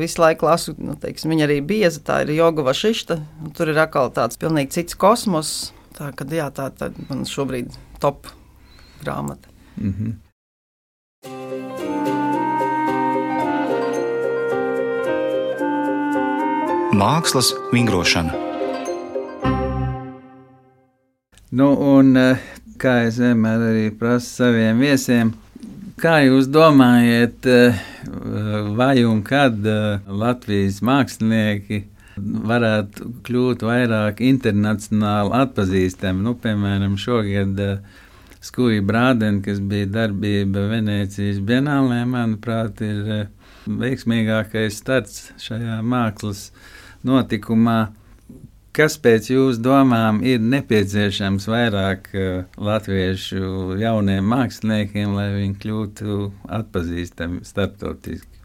visu 0.00 0.22
laiku 0.22 0.46
lasu. 0.46 0.76
Nu, 0.78 0.94
teiksim, 1.00 1.32
viņa 1.34 1.48
arī 1.48 1.58
bieza, 1.66 2.04
tā 2.06 2.20
ir 2.22 2.36
Joga 2.36 2.68
Vašišta. 2.68 3.18
Tur 3.58 3.72
ir 3.72 3.82
atkal 3.82 4.12
tāds 4.14 4.38
pilnīgi 4.38 4.78
cits 4.78 4.98
kosmos. 4.98 5.56
Tā, 5.96 6.12
kad, 6.14 6.30
jā, 6.30 6.46
tā, 6.54 6.68
tā 6.76 6.92
man 7.08 7.26
šobrīd 7.26 7.74
top 8.02 8.30
grāmata. 9.02 9.50
Mm 9.76 9.92
-hmm. 9.92 10.14
Mākslas 16.94 17.48
vingrošana. 17.72 18.34
Nu, 21.50 21.72
un, 21.74 22.16
eh, 22.16 22.38
kā 22.78 23.06
es 23.08 23.18
vienmēr 23.18 23.64
arī 23.70 23.98
prasu 23.98 24.44
saviem 24.44 24.78
viesiem, 24.78 25.32
kā 25.98 26.20
jūs 26.22 26.46
domājat, 26.46 27.46
eh, 27.46 27.80
vai 28.76 29.02
un 29.04 29.22
kad 29.22 29.66
eh, 29.66 29.98
Latvijas 30.06 30.80
mākslinieki 30.80 31.82
varētu 32.16 33.10
kļūt 33.26 33.66
vairāk 33.66 34.20
internacionāli 34.20 35.34
atpazīstami? 35.42 36.22
Nu, 36.22 36.34
piemēram, 36.34 36.94
šogad 36.96 37.82
Skuja 38.40 38.82
Brādena, 38.82 39.42
kas 39.42 39.58
bija 39.58 39.86
darbība 39.86 40.68
Venecijas 40.70 41.40
Bienālē, 41.42 42.04
manuprāt, 42.06 42.80
ir 42.80 43.28
veiksmīgākais 43.66 44.78
starts 44.78 45.32
šajā 45.42 45.80
mākslas 45.82 46.50
notikumā. 47.06 47.78
Kas 48.76 48.98
pēc 49.00 49.30
jūsu 49.30 49.62
domām 49.64 50.18
ir 50.20 50.42
nepieciešams 50.44 51.46
vairāk 51.48 52.10
uh, 52.12 52.24
latviešu 52.60 53.78
jauniem 53.80 54.26
māksliniekiem, 54.28 55.14
lai 55.16 55.30
viņi 55.32 55.56
kļūtu 55.62 56.18
atpazīstami 56.58 57.40
starptautiski? 57.48 58.42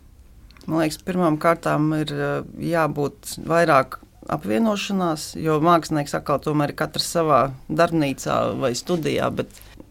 Man 0.69 0.85
liekas, 0.85 1.01
pirmām 1.03 1.35
kārtām 1.41 1.91
ir 1.99 2.15
uh, 2.15 2.47
jābūt 2.63 3.35
vairāk 3.43 3.99
apvienošanās, 4.31 5.33
jo 5.41 5.59
mākslinieks 5.65 6.15
atkal 6.15 6.39
tomēr 6.39 6.71
ir 6.71 6.79
katrs 6.79 7.11
savā 7.11 7.43
darbnīcā 7.67 8.39
vai 8.61 8.71
studijā. 8.77 9.27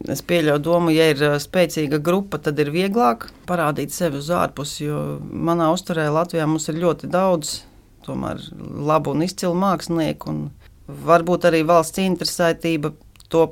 Es 0.09 0.25
pieļauju 0.25 0.65
domu, 0.65 0.97
ja 0.97 1.11
ir 1.13 1.21
uh, 1.27 1.37
spēcīga 1.43 2.01
grupa, 2.01 2.41
tad 2.41 2.65
ir 2.65 2.73
vieglāk 2.73 3.29
parādīt 3.45 3.93
sevi 3.93 4.25
uz 4.25 4.33
ārpusi. 4.33 4.87
Jo 4.87 5.03
manā 5.21 5.69
uzturē 5.75 6.09
Latvijā 6.15 6.49
mums 6.49 6.73
ir 6.73 6.81
ļoti 6.81 7.13
daudz 7.13 7.59
tomēr 8.07 8.43
labu 8.91 9.15
un 9.15 9.25
izcilu 9.27 9.57
mākslinieku. 9.59 10.35
Un 10.35 10.99
varbūt 11.07 11.47
arī 11.51 11.63
valsts 11.67 12.03
interesētība 12.03 12.93
to 13.31 13.47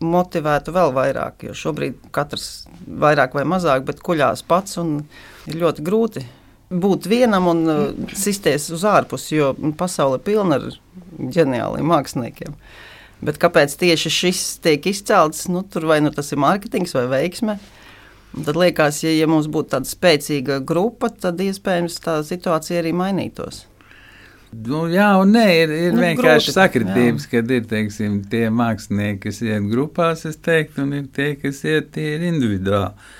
motivētu 0.00 0.72
vēl 0.74 0.94
vairāk, 0.96 1.44
jo 1.44 1.54
šobrīd 1.56 2.10
katrs 2.14 2.66
vairāk 2.88 3.36
vai 3.36 3.44
mazāk, 3.48 3.84
bet 3.88 4.00
kuļās 4.04 4.42
pats 4.48 4.78
un 4.80 5.02
ir 5.48 5.60
ļoti 5.60 5.84
grūti 5.84 6.24
būt 6.70 7.08
vienam 7.10 7.48
un 7.50 7.64
uh, 7.66 7.80
sisties 8.16 8.68
uz 8.74 8.84
ārpusi, 8.86 9.34
jo 9.36 9.50
pasaule 9.78 10.20
ir 10.20 10.24
pilna 10.26 10.60
ar 10.60 10.68
ģeniāliem 11.18 11.90
māksliniekiem. 11.90 12.54
Bet 13.20 13.40
kāpēc 13.42 13.74
tieši 13.76 14.12
šis 14.14 14.44
tiek 14.64 14.86
izcelts? 14.88 15.44
Nu, 15.52 15.64
tur 15.66 15.84
vai 15.90 15.98
nu 16.00 16.12
tas 16.14 16.30
ir 16.32 16.40
mārketings 16.40 16.94
vai 16.96 17.04
veiksme. 17.10 17.58
Un 18.30 18.46
tad 18.46 18.56
liekas, 18.56 19.02
ja, 19.02 19.10
ja 19.12 19.26
mums 19.28 19.50
būtu 19.50 19.74
tāda 19.74 19.90
spēcīga 19.90 20.60
grupa, 20.64 21.10
tad 21.10 21.42
iespējams 21.42 21.98
tā 22.04 22.20
situācija 22.24 22.78
arī 22.80 22.94
mainītos. 22.96 23.64
Nu, 24.50 24.84
jā, 24.90 25.12
un 25.22 25.30
nē, 25.36 25.46
ir, 25.62 25.72
ir 25.88 25.92
nu, 25.94 26.02
vienkārši 26.02 26.48
grūti, 26.48 26.56
sakritības, 26.56 27.26
jā. 27.26 27.32
kad 27.36 27.52
ir 27.54 27.66
teiksim, 27.70 28.16
tie 28.30 28.48
mākslinieki, 28.50 29.20
kas 29.28 29.42
iet 29.46 29.68
grupās, 29.70 30.24
teiktu, 30.42 30.82
un 30.86 30.96
ir 30.98 31.04
tie, 31.14 31.32
kas 31.38 31.62
iet 31.68 31.98
individuāli. 32.00 33.12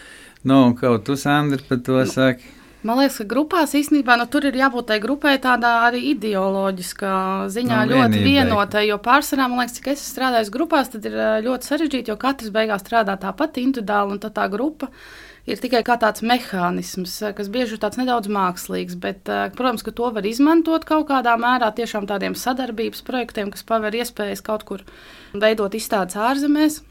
Nu, 0.50 0.62
kaut 0.74 1.04
tu, 1.06 1.14
Sandra, 1.20 1.60
par 1.68 1.78
to 1.86 2.00
nu, 2.00 2.08
saki. 2.08 2.56
Man 2.82 2.96
liekas, 2.96 3.18
ka 3.20 3.26
grupās 3.28 3.74
īstenībā 3.76 4.16
nu, 4.16 4.24
tur 4.32 4.46
ir 4.48 4.56
jābūt 4.56 4.86
tai 4.88 4.96
grupai 5.02 5.34
tādā 5.42 5.74
arī 5.84 6.00
ideoloģiskā 6.14 7.14
ziņā 7.52 7.80
nu, 7.84 7.98
ļoti 7.98 8.22
vienotai. 8.24 8.86
Jo 8.88 8.96
pārsvarā, 9.04 9.50
man 9.52 9.62
liekas, 9.62 9.76
cik 9.76 9.90
es 9.92 10.04
strādāju 10.08 10.54
grupās, 10.54 10.88
tad 10.90 11.04
ir 11.06 11.18
ļoti 11.44 11.68
sarežģīti, 11.68 12.10
jo 12.10 12.16
katrs 12.20 12.54
beigās 12.54 12.80
strādā 12.86 13.18
tāpat 13.20 13.60
individuāli, 13.60 14.16
un 14.16 14.22
tā, 14.22 14.32
tā 14.32 14.48
grupa 14.50 14.88
ir 15.50 15.60
tikai 15.62 15.82
kā 15.86 15.96
tāds 16.00 16.24
mehānisms, 16.26 17.16
eh, 17.22 17.32
kas 17.36 17.50
bieži 17.52 17.76
ir 17.76 17.98
nedaudz 18.00 18.30
mākslīgs. 18.30 18.98
Bet, 19.00 19.28
eh, 19.28 19.50
protams, 19.56 19.82
ka 19.82 19.90
to 19.90 20.10
var 20.10 20.22
izmantot 20.22 20.84
kaut 20.84 21.08
kādā 21.08 21.36
mērā 21.36 21.72
tiešām 21.74 22.06
tādiem 22.06 22.36
sadarbības 22.36 23.02
projektiem, 23.02 23.50
kas 23.50 23.62
paver 23.62 23.92
iespējas 23.92 24.42
kaut 24.42 24.64
kur 24.64 24.80
veidot 25.34 25.72
izstādes 25.72 26.16
ārzemēs. 26.16 26.82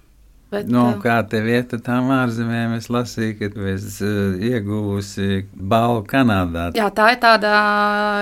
Bet, 0.50 0.66
nu, 0.66 0.82
kā 0.98 1.20
tev 1.30 1.46
iet 1.46 1.76
ar 1.78 1.82
tām 1.86 2.08
ārzemēm? 2.10 2.72
Es 2.80 2.88
lasīju, 2.90 3.36
ka 3.38 3.50
tu 3.54 3.68
esi 3.70 4.02
uh, 4.02 4.40
ieguvusi 4.50 5.44
balvu 5.54 6.02
Kanādā. 6.10 6.72
Jā, 6.78 6.88
tā 6.96 7.12
ir 7.14 7.20
tāda 7.22 7.52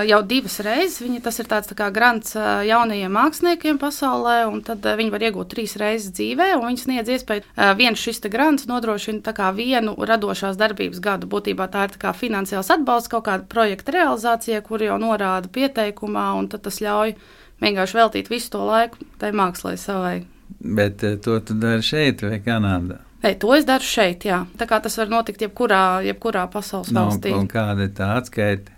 jau 0.04 0.20
divas 0.28 0.58
reizes. 0.66 1.00
Viņa, 1.00 1.22
tas 1.24 1.40
ir 1.40 1.48
tāds 1.48 1.72
tā 1.72 1.78
kā 1.78 1.88
grants 1.94 2.36
jaunajiem 2.36 3.16
māksliniekiem 3.16 3.80
pasaulē, 3.80 4.42
un 4.50 4.60
tad 4.66 4.84
viņi 5.00 5.14
var 5.14 5.26
iegūt 5.30 5.52
trīs 5.54 5.78
reizes 5.80 6.12
dzīvē, 6.20 6.52
un 6.58 6.68
viņi 6.68 6.84
sniedz 6.84 7.16
iespēju. 7.16 7.48
Uh, 7.48 7.72
viens 7.80 8.04
šis 8.04 8.20
grants 8.28 8.68
nodrošina 8.68 9.50
vienu 9.56 9.96
radošās 9.96 10.60
darbības 10.60 11.00
gadu. 11.00 11.32
Būtībā 11.32 11.70
tā 11.72 11.88
ir 11.88 11.96
tā 11.96 12.12
finansiāls 12.12 12.68
atbalsts 12.76 13.08
kaut 13.08 13.24
kāda 13.30 13.48
projekta 13.48 13.96
realizācijai, 13.96 14.60
kur 14.66 14.84
jau 14.84 15.00
norāda 15.00 15.48
pieteikumā, 15.48 16.32
un 16.36 16.52
tas 16.52 16.82
ļauj 16.84 17.16
vienkārši 17.64 18.02
veltīt 18.04 18.28
visu 18.28 18.52
to 18.52 18.66
laiku 18.68 19.08
tai 19.16 19.32
mākslai 19.32 19.78
savai 19.80 20.18
Bet 20.60 21.04
eh, 21.06 21.16
to 21.22 21.38
tu 21.40 21.54
dari 21.54 21.82
šeit 21.86 22.22
vai 22.26 22.40
Kanādā? 22.42 22.98
Nē, 23.22 23.32
to 23.42 23.50
es 23.54 23.64
daru 23.66 23.82
šeit, 23.82 24.24
jā. 24.26 24.44
Tā 24.58 24.66
kā 24.70 24.78
tas 24.82 24.94
var 24.98 25.08
notikt 25.10 25.42
jebkurā, 25.42 26.00
jebkurā 26.06 26.44
pasaules 26.50 26.90
Nu, 26.94 27.08
valstī. 27.08 27.32
un 27.34 27.48
kāda 27.50 27.88
ir 27.88 27.94
tā 27.98 28.12
atskaita? 28.20 28.74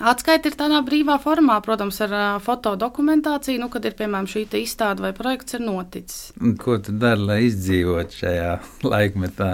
Atskaita 0.00 0.50
ir 0.50 0.56
tādā 0.58 0.80
brīvā 0.82 1.20
formā, 1.22 1.60
protams, 1.62 2.00
ar 2.02 2.14
uh, 2.16 2.22
fotodokumentāciju, 2.42 3.60
nu, 3.62 3.68
kad 3.70 3.84
ir 3.86 3.94
piemēram 3.94 4.26
šī 4.26 4.42
izstāde 4.58 5.04
vai 5.04 5.12
projekts 5.14 5.54
ir 5.54 5.62
noticis. 5.62 6.32
Un 6.42 6.56
Ko 6.58 6.78
tu 6.82 6.92
dari, 6.98 7.20
lai 7.22 7.38
izdzīvotu 7.46 8.18
šajā 8.24 8.50
laikmetā? 8.92 9.50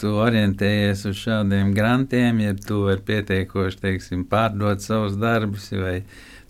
Tu 0.00 0.08
orientējies 0.16 1.02
uz 1.10 1.18
šādiem 1.20 1.74
grantiem, 1.76 2.38
ja 2.40 2.54
tu 2.56 2.84
vari 2.86 3.02
pietiekoši 3.04 3.80
teiksim, 3.82 4.22
pārdot 4.30 4.80
savus 4.80 5.18
darbus, 5.20 5.66
vai 5.76 5.98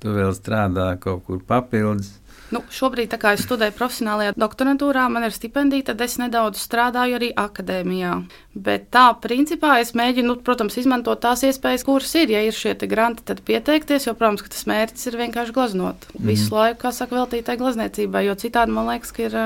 tu 0.03 0.13
vēl 0.15 0.31
strādā 0.37 0.93
kaut 1.03 1.25
kur 1.27 1.41
papildus. 1.43 2.20
Nu, 2.51 2.65
šobrīd, 2.75 3.13
kā 3.23 3.37
es 3.37 3.45
studēju 3.47 3.77
profesionālajā 3.79 4.35
doktorantūrā, 4.41 5.05
man 5.13 5.27
ir 5.29 5.35
stipendija, 5.35 5.91
tad 5.93 6.01
es 6.03 6.17
nedaudz 6.19 6.59
strādāju 6.59 7.19
arī 7.21 7.29
akadēmijā. 7.39 8.15
Bet 8.59 8.89
tā, 8.91 9.05
principā, 9.23 9.77
es 9.83 9.93
mēģinu, 9.95 10.33
nu, 10.33 10.37
protams, 10.47 10.79
izmantot 10.83 11.23
tās 11.23 11.45
iespējas, 11.47 11.87
kuras 11.87 12.11
ir. 12.19 12.33
Ja 12.35 12.43
ir 12.43 12.57
šie 12.57 12.75
granti, 12.91 13.23
tad 13.31 13.45
pieteikties, 13.47 14.09
jo, 14.09 14.17
protams, 14.19 14.43
tas 14.51 14.67
mērķis 14.67 15.11
ir 15.13 15.21
vienkārši 15.23 15.55
glaznot. 15.55 16.09
Mm. 16.17 16.27
Visu 16.33 16.57
laiku, 16.57 16.81
kā 16.83 16.93
saka, 16.97 17.21
veltīt 17.21 17.47
tai 17.47 17.57
glazniecībai, 17.61 18.25
jo 18.27 18.35
citādi 18.43 18.75
man 18.75 18.91
liekas, 18.91 19.15
ka 19.15 19.29
ir, 19.29 19.39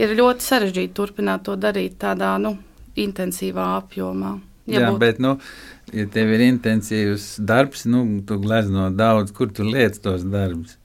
ir 0.00 0.16
ļoti 0.16 0.48
sarežģīti 0.48 0.96
turpināt 0.96 1.44
to 1.44 1.58
darīt 1.60 2.00
tādā, 2.00 2.32
nu, 2.40 2.56
intensīvā 2.96 3.74
apjomā. 3.82 4.38
Jā, 4.66 4.88
būtu- 4.88 4.98
bet, 4.98 5.20
nu, 5.22 5.36
ja 5.92 6.06
tev 6.10 6.32
ir 6.34 6.48
intensīvs 6.48 7.36
darbs, 7.38 7.84
nu, 7.86 8.02
tu 8.26 8.40
glezno 8.40 8.88
daudz, 8.90 9.30
kur 9.36 9.52
tu 9.52 9.68
liec 9.68 10.00
tos 10.02 10.24
darbus. 10.24 10.78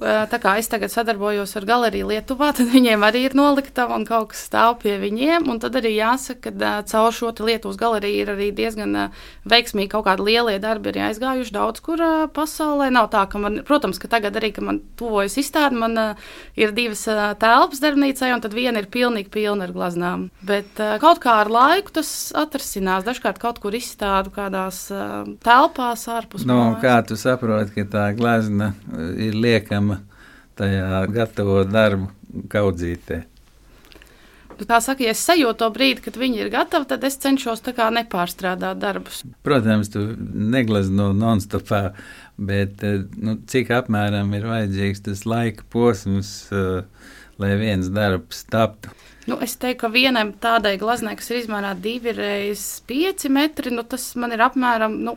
Tā 0.00 0.38
kā 0.40 0.54
es 0.56 0.68
tagad 0.70 0.88
sadarbojos 0.92 1.52
ar 1.58 1.66
galeriju 1.68 2.08
Lietuvā, 2.08 2.50
tad 2.56 2.70
viņiem 2.72 3.02
arī 3.04 3.26
ir 3.28 3.36
noliktava 3.36 3.98
un 3.98 4.06
kaut 4.08 4.30
kas 4.32 4.46
stāv 4.48 4.78
pie 4.80 4.96
viņiem. 5.02 5.48
Un 5.52 5.60
tad 5.60 5.76
arī 5.76 5.92
jāsaka, 5.98 6.50
ka 6.50 6.80
uh, 6.80 6.84
caur 6.88 7.12
šo 7.12 7.32
Lietuvas 7.44 7.76
galeriju 7.80 8.22
ir 8.24 8.32
arī 8.32 8.48
diezgan 8.56 8.96
uh, 8.96 9.26
veiksmīgi 9.50 9.92
kaut 9.92 10.06
kādi 10.08 10.24
lielie 10.30 10.56
darbi 10.62 10.92
ir 10.92 11.00
aizgājuši 11.10 11.54
daudz 11.54 11.84
kur 11.84 12.00
pasaulē. 12.34 12.88
Nav 12.94 13.10
tā, 13.12 13.26
ka 13.30 13.40
man, 13.42 13.60
protams, 13.68 14.00
ka 14.00 14.08
tagad 14.10 14.38
arī, 14.40 14.52
ka 14.56 14.64
man 14.64 14.80
tuvojas 15.00 15.36
izstāde, 15.40 15.76
man 15.76 16.16
ir 16.58 16.72
divas 16.76 17.04
telpas 17.40 17.82
darbnīcai, 17.82 18.32
un 18.34 18.44
tad 18.44 18.56
viena 18.56 18.80
ir 18.80 18.88
pilnīgi 18.92 19.30
pilna 19.32 19.68
ar 19.68 19.74
glaznām. 19.76 20.28
Bet 20.46 20.80
kaut 21.02 21.20
kā 21.22 21.36
ar 21.44 21.52
laiku 21.52 21.98
tas 22.00 22.10
atrasinās. 22.36 23.04
Dažkārt 23.06 23.40
kaut 23.42 23.60
kur 23.62 23.76
izstādu 23.76 24.32
kādās 24.34 24.86
telpās 25.44 26.06
ārpus. 26.10 26.46
Nu, 26.48 26.56
mājas. 26.60 26.80
kā 26.84 26.96
tu 27.08 27.18
saproti, 27.20 27.74
ka 27.76 27.86
tā 27.92 28.06
glezna 28.16 28.72
uh, 28.72 29.10
ir 29.20 29.36
liekama 29.36 29.89
tajā 30.60 31.02
gatavo 31.14 31.64
darbu 31.64 32.44
kaudzītē? 32.52 33.24
Nu, 34.60 34.66
Tā 34.68 34.76
saka, 34.84 35.06
ja 35.06 35.14
es 35.14 35.22
sajūtu 35.24 35.56
to 35.62 35.70
brīdi, 35.72 36.02
kad 36.04 36.18
viņi 36.20 36.42
ir 36.42 36.50
gatavi, 36.52 36.84
tad 36.90 37.04
es 37.08 37.16
cenšos 37.22 37.62
nepārstrādāt 37.64 38.80
darbus. 38.82 39.22
Protams, 39.46 39.88
tu 39.88 40.02
neglezno 40.20 41.14
non-stopā, 41.16 41.94
bet 42.36 42.84
eh, 42.84 43.00
nu, 43.16 43.38
cik 43.48 43.72
apmēram 43.72 44.34
ir 44.36 44.44
vajadzīgs 44.50 45.06
tas 45.08 45.24
laika 45.24 45.64
posms, 45.72 46.50
eh, 46.52 46.84
lai 47.40 47.54
viens 47.56 47.88
darbs 47.88 48.44
taptu. 48.52 48.92
Nu, 49.30 49.38
es 49.40 49.56
teiktu, 49.56 49.86
ka 49.86 49.92
vienai 49.94 50.26
tādai 50.42 50.76
glaznai, 50.80 51.16
kas 51.16 51.30
ir 51.30 51.40
izmērā 51.40 51.72
2,5 51.80 53.28
metri, 53.32 53.72
nu, 53.72 53.84
tas 53.88 54.10
man 54.20 54.36
ir 54.36 54.44
apmēram 54.44 55.00
nu, 55.06 55.16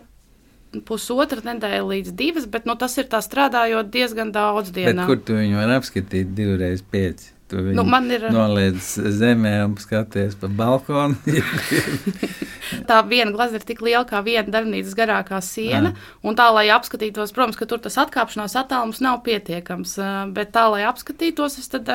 pusotra 0.82 1.42
nedēļa 1.46 1.84
līdz 1.90 2.12
divas, 2.18 2.46
bet 2.50 2.66
nu, 2.66 2.76
tas 2.80 2.98
ir 2.98 3.06
tā 3.12 3.20
strādājot 3.22 3.92
diezgan 3.94 4.32
daudz 4.34 4.72
Bet 4.72 4.96
dienā. 4.96 5.06
kur 5.06 5.20
tu 5.22 5.38
viņu 5.38 5.60
vari 5.62 5.78
apskatīt 5.78 6.34
divreiz 6.34 6.82
pieci? 6.82 7.32
Tu 7.54 7.62
viņu 7.62 7.78
Nu, 7.78 8.02
ir 8.16 8.28
noliec 8.34 8.82
zemē 9.20 9.54
un 9.68 9.78
skaties 9.82 10.40
pa 10.42 10.50
balkonu. 10.50 11.20
tā 12.90 13.00
viena 13.08 13.34
glazūra 13.34 13.62
ir 13.62 13.68
tik 13.68 13.82
liela 13.86 14.04
kā 14.08 14.22
viena 14.26 14.50
darbnīcas 14.54 14.96
garākā 14.98 15.40
siena. 15.46 15.94
Un 16.26 16.38
tā, 16.40 16.48
lai 16.56 16.66
apskatītos, 16.74 17.34
protams, 17.36 17.58
ka 17.60 17.68
tur 17.70 17.82
tas 17.84 17.98
atkāpšanās 18.02 18.56
attālums 18.60 19.02
nav 19.04 19.22
pietiekams. 19.28 19.96
Bet 20.36 20.54
tā, 20.56 20.66
lai 20.74 20.84
apskatītos, 20.88 21.60
es 21.62 21.70
tad, 21.72 21.90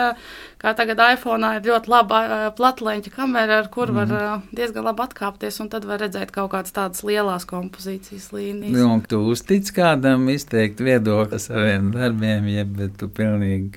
kā 0.63 0.75
tagad 0.79 1.03
iPhone 1.09 1.55
ir 1.59 1.69
ļoti 1.69 1.93
laba 1.93 2.23
platleņķa 2.59 3.15
kamera, 3.15 3.61
ar 3.63 3.71
kur 3.73 3.93
var 3.97 4.15
eh, 4.15 4.49
diezgan 4.57 4.87
labi 4.89 5.05
atkāpties, 5.07 5.61
un 5.65 5.71
tad 5.73 5.87
var 5.89 6.03
redzēt 6.05 6.33
kaut 6.35 6.53
kādas 6.55 6.75
tādas 6.77 7.05
lielas 7.07 7.47
kompozīcijas 7.49 8.31
līnijas. 8.35 8.77
Nu, 8.77 8.91
un 8.97 9.05
tu 9.09 9.23
uztic 9.33 9.73
kādam 9.77 10.29
izteikt 10.33 10.83
viedokli 10.85 11.41
saviem 11.43 11.93
darbiem, 11.95 12.47
jeb 12.53 12.85
tu 12.99 13.11
pilnīgi 13.13 13.75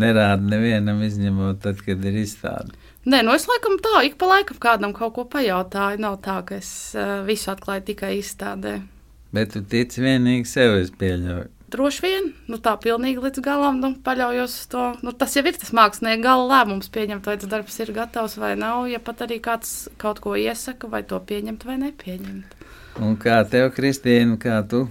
nerādi 0.00 0.48
nevienam 0.48 1.02
izņemot 1.04 1.60
tad, 1.64 1.82
kad 1.84 2.04
ir 2.08 2.18
izstāde. 2.22 2.76
Nē, 3.02 3.24
nu 3.26 3.34
es 3.34 3.48
laikam 3.50 3.80
tā, 3.82 4.04
ik 4.06 4.14
pa 4.20 4.28
laikam 4.30 4.60
kādam 4.62 4.92
kaut 4.94 5.16
ko 5.16 5.24
pajautāju. 5.28 6.00
Nav 6.04 6.20
tā, 6.24 6.38
ka 6.46 6.60
es 6.60 6.70
uh, 6.94 7.20
visu 7.26 7.50
atklāju 7.52 7.88
tikai 7.90 8.14
izstādē. 8.20 8.78
Bet 9.34 9.54
tu 9.56 9.64
tici 9.66 10.04
vienīgi 10.04 10.46
sev, 10.48 10.76
es 10.84 10.92
pieļauju. 11.00 11.48
Droši 11.72 12.02
vien, 12.04 12.26
nu 12.52 12.58
tā 12.60 12.74
pilnīgi 12.76 13.22
līdz 13.24 13.40
galam 13.44 13.78
nu, 13.80 13.94
paļaujos 14.04 14.56
uz 14.58 14.66
to. 14.68 14.82
Nu, 15.00 15.14
tas 15.16 15.32
jau 15.38 15.44
ir 15.48 15.56
tas 15.56 15.72
mākslinieka 15.72 16.20
gala 16.26 16.44
lēmums, 16.50 16.90
pieņemt, 16.92 17.24
vai 17.24 17.38
tas 17.40 17.48
darbs 17.48 17.78
ir 17.80 17.94
gatavs 17.96 18.36
vai 18.40 18.52
nav. 18.60 18.84
Ja 18.92 19.00
pat 19.00 19.24
arī 19.24 19.40
kāds 19.40 19.88
kaut 20.02 20.20
ko 20.20 20.36
iesaka, 20.36 20.90
vai 20.92 21.00
to 21.08 21.16
pieņemt 21.16 21.64
vai 21.64 21.78
nepieņemt. 21.86 22.58
Un 23.00 23.14
kā 23.16 23.38
tev, 23.48 23.70
Kristīna, 23.72 24.36
kā 24.36 24.58
tu 24.68 24.82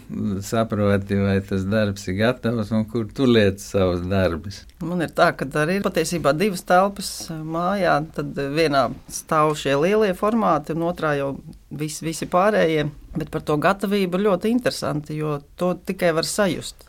saproti, 0.42 1.20
vai 1.22 1.38
tas 1.46 1.68
darbs 1.70 2.08
ir 2.10 2.18
gatavs 2.18 2.72
un 2.74 2.88
kur 2.90 3.06
tu 3.06 3.28
liec 3.30 3.62
savus 3.62 4.02
darbus? 4.10 4.64
Man 4.82 5.06
ir 5.06 5.14
tā, 5.14 5.30
ka 5.38 5.46
arī 5.62 5.78
ir 5.78 5.86
patiesībā 5.86 6.34
divas 6.34 6.66
telpas 6.66 7.12
mājā. 7.30 8.00
Tad 8.16 8.42
vienā 8.58 8.88
stāv 9.06 9.54
šie 9.62 9.78
lielie 9.78 10.16
formāti, 10.18 10.74
un 10.74 10.90
otrā 10.90 11.14
jau 11.20 11.36
visi, 11.72 12.06
visi 12.06 12.28
pārējie. 12.30 12.88
Bet 13.18 13.32
par 13.34 13.44
to 13.48 13.58
gatavību 13.62 14.22
ļoti 14.22 14.52
interesanti, 14.54 15.18
jo 15.20 15.40
to 15.60 15.74
tikai 15.88 16.14
var 16.16 16.28
sajust. 16.28 16.88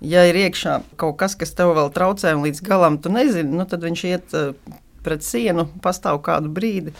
Ja 0.00 0.24
ir 0.24 0.38
iekšā 0.40 0.78
kaut 1.00 1.18
kas, 1.20 1.36
kas 1.36 1.52
tev 1.56 1.74
vēl 1.76 1.90
traucē, 1.92 2.32
un 2.36 2.46
līdz 2.46 2.62
galam 2.64 2.96
tu 3.02 3.12
nezini, 3.12 3.52
nu, 3.52 3.66
tad 3.68 3.84
viņš 3.84 4.04
iet 4.08 4.36
eh, 4.38 4.78
pret 5.04 5.26
sienu, 5.26 5.66
pastāv 5.84 6.22
kādu 6.24 6.52
brīdi. 6.56 6.94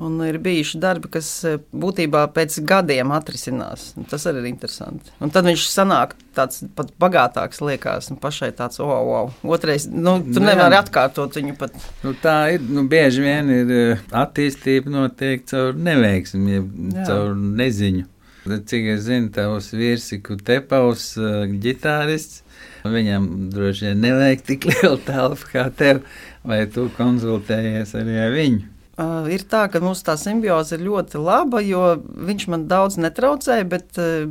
Un 0.00 0.14
ir 0.24 0.38
bijuši 0.40 0.78
darbi, 0.80 1.10
kas 1.12 1.28
eh, 1.44 1.58
būtībā 1.76 2.22
pēc 2.32 2.54
gadiem 2.64 3.10
atrisinās. 3.12 3.90
Un 4.00 4.06
Tas 4.08 4.24
arī 4.30 4.40
ir 4.40 4.48
interesanti. 4.48 5.12
Un 5.20 5.32
tad 5.34 5.44
viņš 5.44 5.66
sanāk 5.68 6.14
tāds 6.36 6.62
pat 6.76 6.94
bagātāks, 7.02 7.60
liekas, 7.60 8.08
un 8.12 8.16
pašai 8.22 8.48
tāds, 8.56 8.80
wow, 8.80 9.04
wow. 9.04 9.28
Otrais, 9.44 9.84
nu, 9.90 10.16
tu 10.24 10.40
Nu, 10.40 10.46
nevari 10.48 10.78
atkārtot 10.78 11.36
viņu 11.36 11.58
pat. 11.60 11.76
Nu, 12.04 12.14
tā 12.16 12.38
ir. 12.54 12.64
Nu, 12.64 12.86
bieži 12.88 13.26
vien 13.26 13.52
ir 13.52 13.74
eh, 13.76 14.06
attīstība 14.22 14.92
notiek 14.94 15.44
caur 15.52 15.76
neveiksmi, 15.76 16.64
caur 17.04 17.36
neziņu. 17.36 18.08
Cik 18.48 18.86
es 18.94 19.04
zinu, 19.04 19.28
tavs 19.36 19.68
vīrs 19.76 20.06
ir 20.16 20.22
tepaus 20.48 21.12
uh, 21.20 21.44
ģitārists. 21.60 22.40
Viņam 22.88 23.26
droši 23.52 23.90
vien 23.90 24.00
nevajag 24.00 24.44
tik 24.48 24.64
lielu 24.70 24.96
telpu 25.04 25.52
kā 25.52 25.68
tev, 25.76 26.00
vai 26.40 26.64
tu 26.72 26.88
konsultējies 26.96 27.92
arī 28.00 28.16
ar 28.24 28.32
viņu. 28.32 28.79
Uh, 28.98 29.24
ir 29.32 29.44
tā, 29.48 29.62
ka 29.70 29.80
mūsu 29.80 30.02
tā 30.04 30.16
simbioze 30.18 30.74
ir 30.76 30.82
ļoti 30.84 31.20
laba, 31.22 31.60
jo 31.64 31.94
viņš 32.02 32.46
man 32.52 32.66
daudz 32.68 32.98
netraucēja, 33.00 33.64
bet 33.70 34.00
uh, 34.02 34.26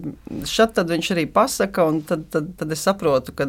šeit 0.45 0.75
tad 0.77 0.91
viņš 0.91 1.11
arī 1.15 1.23
pasaka, 1.31 1.85
un 1.89 2.01
tad, 2.05 2.27
tad, 2.29 2.51
tad 2.59 2.75
es 2.75 2.83
saprotu, 2.85 3.33
ka 3.33 3.47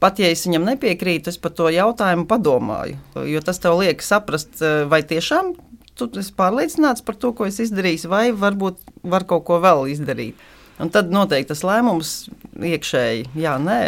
pat 0.00 0.22
ja 0.22 0.30
es 0.32 0.46
viņam 0.46 0.64
nepiekrītu, 0.70 1.34
es 1.34 1.40
par 1.42 1.52
to 1.58 1.68
jautājumu 1.74 2.24
padomāju. 2.30 2.96
Jo 3.28 3.42
tas 3.44 3.60
tev 3.60 3.80
liek 3.82 4.04
saprast, 4.06 4.62
uh, 4.62 4.86
vai 4.88 5.02
tiešām 5.04 5.52
tu 5.98 6.08
esi 6.22 6.32
pārliecināts 6.38 7.04
par 7.04 7.18
to, 7.18 7.34
ko 7.34 7.50
es 7.50 7.58
izdarīju, 7.66 8.08
vai 8.08 8.30
varbūt 8.30 8.80
var 9.02 9.26
kaut 9.28 9.44
ko 9.50 9.58
vēl 9.60 9.88
izdarīt. 9.92 10.38
Un 10.78 10.94
tad 10.94 11.10
noteikti 11.10 11.50
tas 11.50 11.66
lēmums 11.66 12.16
iekšēji, 12.54 13.32
jā, 13.42 13.58
nē. 13.58 13.80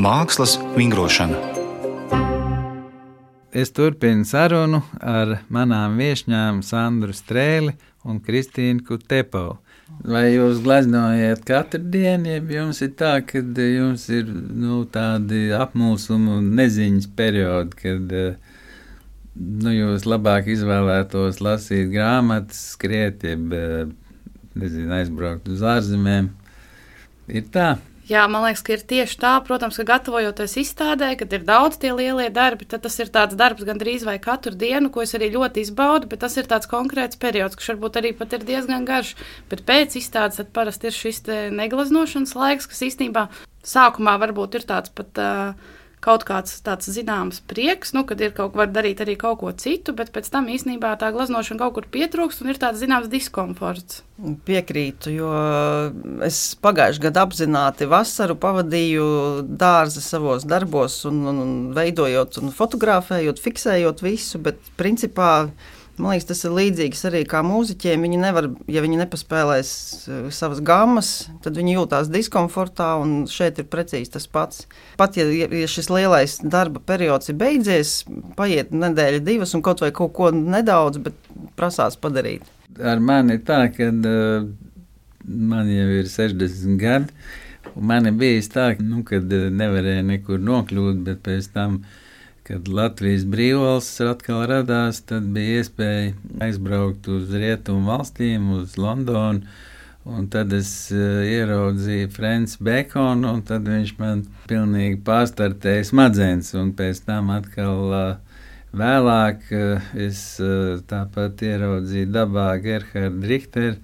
Mākslas 0.00 0.56
vingrošana. 0.78 1.59
Es 3.50 3.72
turpinu 3.74 4.22
sarunu 4.22 4.78
ar 5.02 5.40
manām 5.50 5.96
viesņām 5.98 6.60
Sandru 6.62 7.10
Strēli 7.10 7.72
un 8.06 8.20
Kristīnu 8.22 8.84
Kutepovu. 8.86 9.56
Vai 10.06 10.28
jūs 10.30 10.60
gleznojat 10.62 11.42
katru 11.48 11.80
dienu, 11.82 12.30
ja 12.30 12.38
jums 12.60 12.78
ir 12.86 12.92
tā, 12.94 13.16
ka 13.26 13.42
jums 13.42 14.04
ir 14.14 14.30
nu, 14.30 14.84
tādi 14.86 15.48
apmulsumi 15.50 16.30
un 16.36 16.46
neziņas 16.60 17.10
periodi, 17.18 17.74
kad 17.82 18.14
nu, 19.34 19.74
jūs 19.74 20.06
labāk 20.06 20.46
izvēlētos 20.54 21.42
lasīt 21.42 21.90
grāmatas, 21.90 22.76
skriet, 22.76 23.26
jeb 23.26 23.50
nezinu, 24.54 24.94
aizbraukt 24.94 25.50
uz 25.50 25.66
ārzemēm? 25.74 26.30
Ir 27.26 27.50
tā. 27.50 27.72
Jā, 28.08 28.24
man 28.26 28.42
liekas, 28.42 28.62
ka 28.66 28.72
ir 28.74 28.84
tieši 28.90 29.18
tā. 29.22 29.32
Protams, 29.46 29.76
ka 29.78 29.84
gatavojoties 29.86 30.56
izstādē, 30.64 31.12
kad 31.20 31.34
ir 31.36 31.44
daudz 31.46 31.76
tie 31.82 31.92
lielie 31.94 32.26
darbi, 32.34 32.66
tad 32.66 32.82
tas 32.86 32.96
ir 32.98 33.10
tāds 33.12 33.36
darbs 33.38 33.66
gandrīz 33.68 34.06
vai 34.08 34.16
katru 34.22 34.56
dienu, 34.58 34.90
ko 34.90 35.04
es 35.04 35.14
arī 35.14 35.28
ļoti 35.34 35.62
izbaudu. 35.66 36.08
Bet 36.10 36.24
tas 36.24 36.34
ir 36.40 36.48
tāds 36.50 36.70
konkrēts 36.70 37.20
periods, 37.20 37.58
kurš 37.58 37.74
varbūt 37.74 38.00
arī 38.00 38.14
pat 38.18 38.34
ir 38.34 38.46
diezgan 38.48 38.88
garš. 38.88 39.12
Bet 39.52 39.62
pēc 39.68 39.98
izstādes 40.00 40.40
tad 40.40 40.50
parasti 40.56 40.90
ir 40.90 40.96
šis 40.96 41.22
neglaznošanas 41.54 42.34
laiks, 42.38 42.70
kas 42.72 42.82
īstenībā 42.88 43.28
sākumā 43.62 44.16
varbūt 44.24 44.58
ir 44.58 44.66
tāds 44.72 44.90
pat. 44.96 45.20
Uh, 45.20 45.76
kaut 46.04 46.24
kāds 46.28 46.60
tāds 46.64 46.88
zināms 46.92 47.42
prieks, 47.50 47.92
nu, 47.96 48.04
kad 48.08 48.20
ir 48.20 48.32
kaut 48.36 48.54
ko 48.54 48.62
var 48.62 48.70
darīt 48.72 49.02
arī 49.04 49.16
kaut 49.20 49.40
ko 49.42 49.52
citu, 49.52 49.92
bet 49.96 50.12
pēc 50.14 50.30
tam 50.32 50.48
īstenībā 50.52 50.94
tā 51.00 51.10
glaznošana 51.14 51.60
kaut 51.60 51.76
kur 51.76 51.88
pietrūkst 51.92 52.44
un 52.44 52.52
ir 52.52 52.60
tāds 52.60 52.80
zināms 52.80 53.10
diskomforts. 53.12 54.00
Piekrītu, 54.48 55.12
jo 55.16 55.32
es 56.26 56.40
pagājušajā 56.60 57.06
gadā 57.06 57.24
apzināti 57.24 57.88
vasaru 57.88 58.36
pavadīju 58.40 59.04
dārza 59.60 60.02
savos 60.04 60.44
darbos, 60.48 61.02
un, 61.08 61.20
un, 61.30 61.42
un 61.44 61.52
veidojot, 61.76 62.40
un 62.42 62.56
fotografējot, 62.56 63.40
fiksējot 63.44 64.04
visu, 64.04 64.40
bet 64.44 64.72
principā 64.80 65.30
Man 66.00 66.14
liekas, 66.14 66.28
tas 66.30 66.44
ir 66.48 66.54
līdzīgs 66.56 67.02
arī 67.10 67.20
kā 67.28 67.42
mūziķiem. 67.44 68.06
Viņi 68.06 68.20
nevar, 68.22 68.48
ja 68.72 68.82
viņi 68.84 69.02
nepaspēlēs 69.02 69.72
eh, 70.08 70.22
savas 70.34 70.62
gammas, 70.64 71.10
tad 71.44 71.58
viņi 71.60 71.76
jūtās 71.76 72.08
diskomfortā, 72.12 72.94
un 73.02 73.26
šeit 73.30 73.60
ir 73.60 73.68
precīzi 73.70 74.14
tas 74.16 74.26
pats. 74.30 74.64
Pat 75.00 75.18
ja, 75.20 75.26
ja 75.28 75.68
šis 75.68 75.90
lielais 75.92 76.38
darba 76.40 76.80
periods 76.80 77.28
ir 77.28 77.36
beidzies, 77.40 78.00
paiet 78.38 78.72
nedēļa, 78.72 79.20
divas, 79.26 79.52
un 79.56 79.64
kaut 79.66 79.84
vai 79.84 79.92
kaut 79.96 80.14
ko 80.16 80.32
nedaudz, 80.34 81.02
bet 81.04 81.30
prasās 81.60 82.00
padarīt. 82.00 82.48
Ar 82.80 83.02
mani 83.04 83.36
tā, 83.44 83.66
ka 83.74 83.90
uh, 83.90 84.48
man 85.26 85.70
jau 85.70 85.88
ir 86.00 86.08
60 86.08 86.78
gadi, 86.80 87.12
un 87.74 87.88
man 87.90 88.08
bijis 88.18 88.48
tā, 88.52 88.70
ka, 88.78 88.84
nu, 88.84 89.02
kad 89.06 89.32
eh, 89.36 89.50
nevarēja 89.52 90.06
nekur 90.14 90.40
nokļūt, 90.42 91.02
bet 91.06 91.20
pēc 91.26 91.50
tam 91.56 91.82
Kad 92.50 92.66
Latvijas 92.66 93.22
brīvvalsts 93.30 94.00
atkal 94.02 94.40
radās, 94.50 94.96
tad 95.06 95.28
bija 95.30 95.60
iespēja 95.60 96.08
aizbraukt 96.42 97.06
uz 97.06 97.28
rietumu 97.30 97.86
valstīm, 97.92 98.48
uz 98.56 98.74
Londonu. 98.74 99.46
Un 100.10 100.26
tad 100.32 100.50
es 100.56 100.72
uh, 100.90 101.20
ieraudzīju 101.30 102.08
Franču 102.10 102.64
Bekonu, 102.66 103.36
un 103.36 103.44
tad 103.46 103.70
viņš 103.70 103.92
man 104.00 104.24
pilnīgi 104.50 104.98
pārstartēja 105.06 105.86
smadzenes. 105.92 106.50
Un 106.58 106.74
pēc 106.74 107.04
tam 107.06 107.30
atkal 107.36 107.94
uh, 107.94 108.42
vēlāk 108.74 109.46
uh, 109.54 109.86
es 109.94 110.24
tāpat 110.90 111.46
ieraudzīju 111.52 112.10
dabā 112.18 112.50
Gerhardu 112.66 113.30
Richteru 113.30 113.78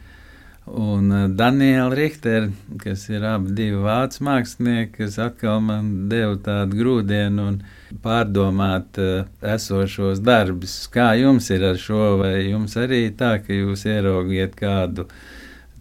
un 0.67 1.37
Daniela 1.39 1.95
Richteru, 1.95 2.51
kas 2.83 3.07
ir 3.15 3.31
abi 3.31 3.71
vācu 3.79 4.27
mākslinieki, 4.27 4.97
kas 5.05 5.23
atkal 5.23 5.63
man 5.63 6.09
deva 6.11 6.35
tādu 6.43 6.83
grūdienu. 6.83 7.51
Un, 7.53 7.61
pārdomāt 8.03 9.01
uh, 9.03 9.27
esošos 9.55 10.21
darbus. 10.25 10.79
Kā 10.93 11.13
jums 11.19 11.51
ir 11.55 11.65
ar 11.71 11.81
šo, 11.81 12.17
vai 12.23 12.35
jums 12.49 12.77
arī 12.81 13.07
tā, 13.17 13.37
ka 13.43 13.55
jūs 13.55 13.87
ieraugiet 13.89 14.57
kādu 14.59 15.07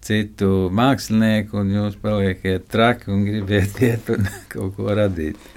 citu 0.05 0.69
mākslinieku 0.75 1.63
un 1.63 1.73
jūs 1.73 1.97
paliekat 2.01 2.67
traki 2.69 3.09
un 3.13 3.25
gribiet 3.25 3.81
iet 3.81 4.11
un 4.13 4.27
kaut 4.53 4.75
ko 4.77 4.93
radīt? 4.97 5.54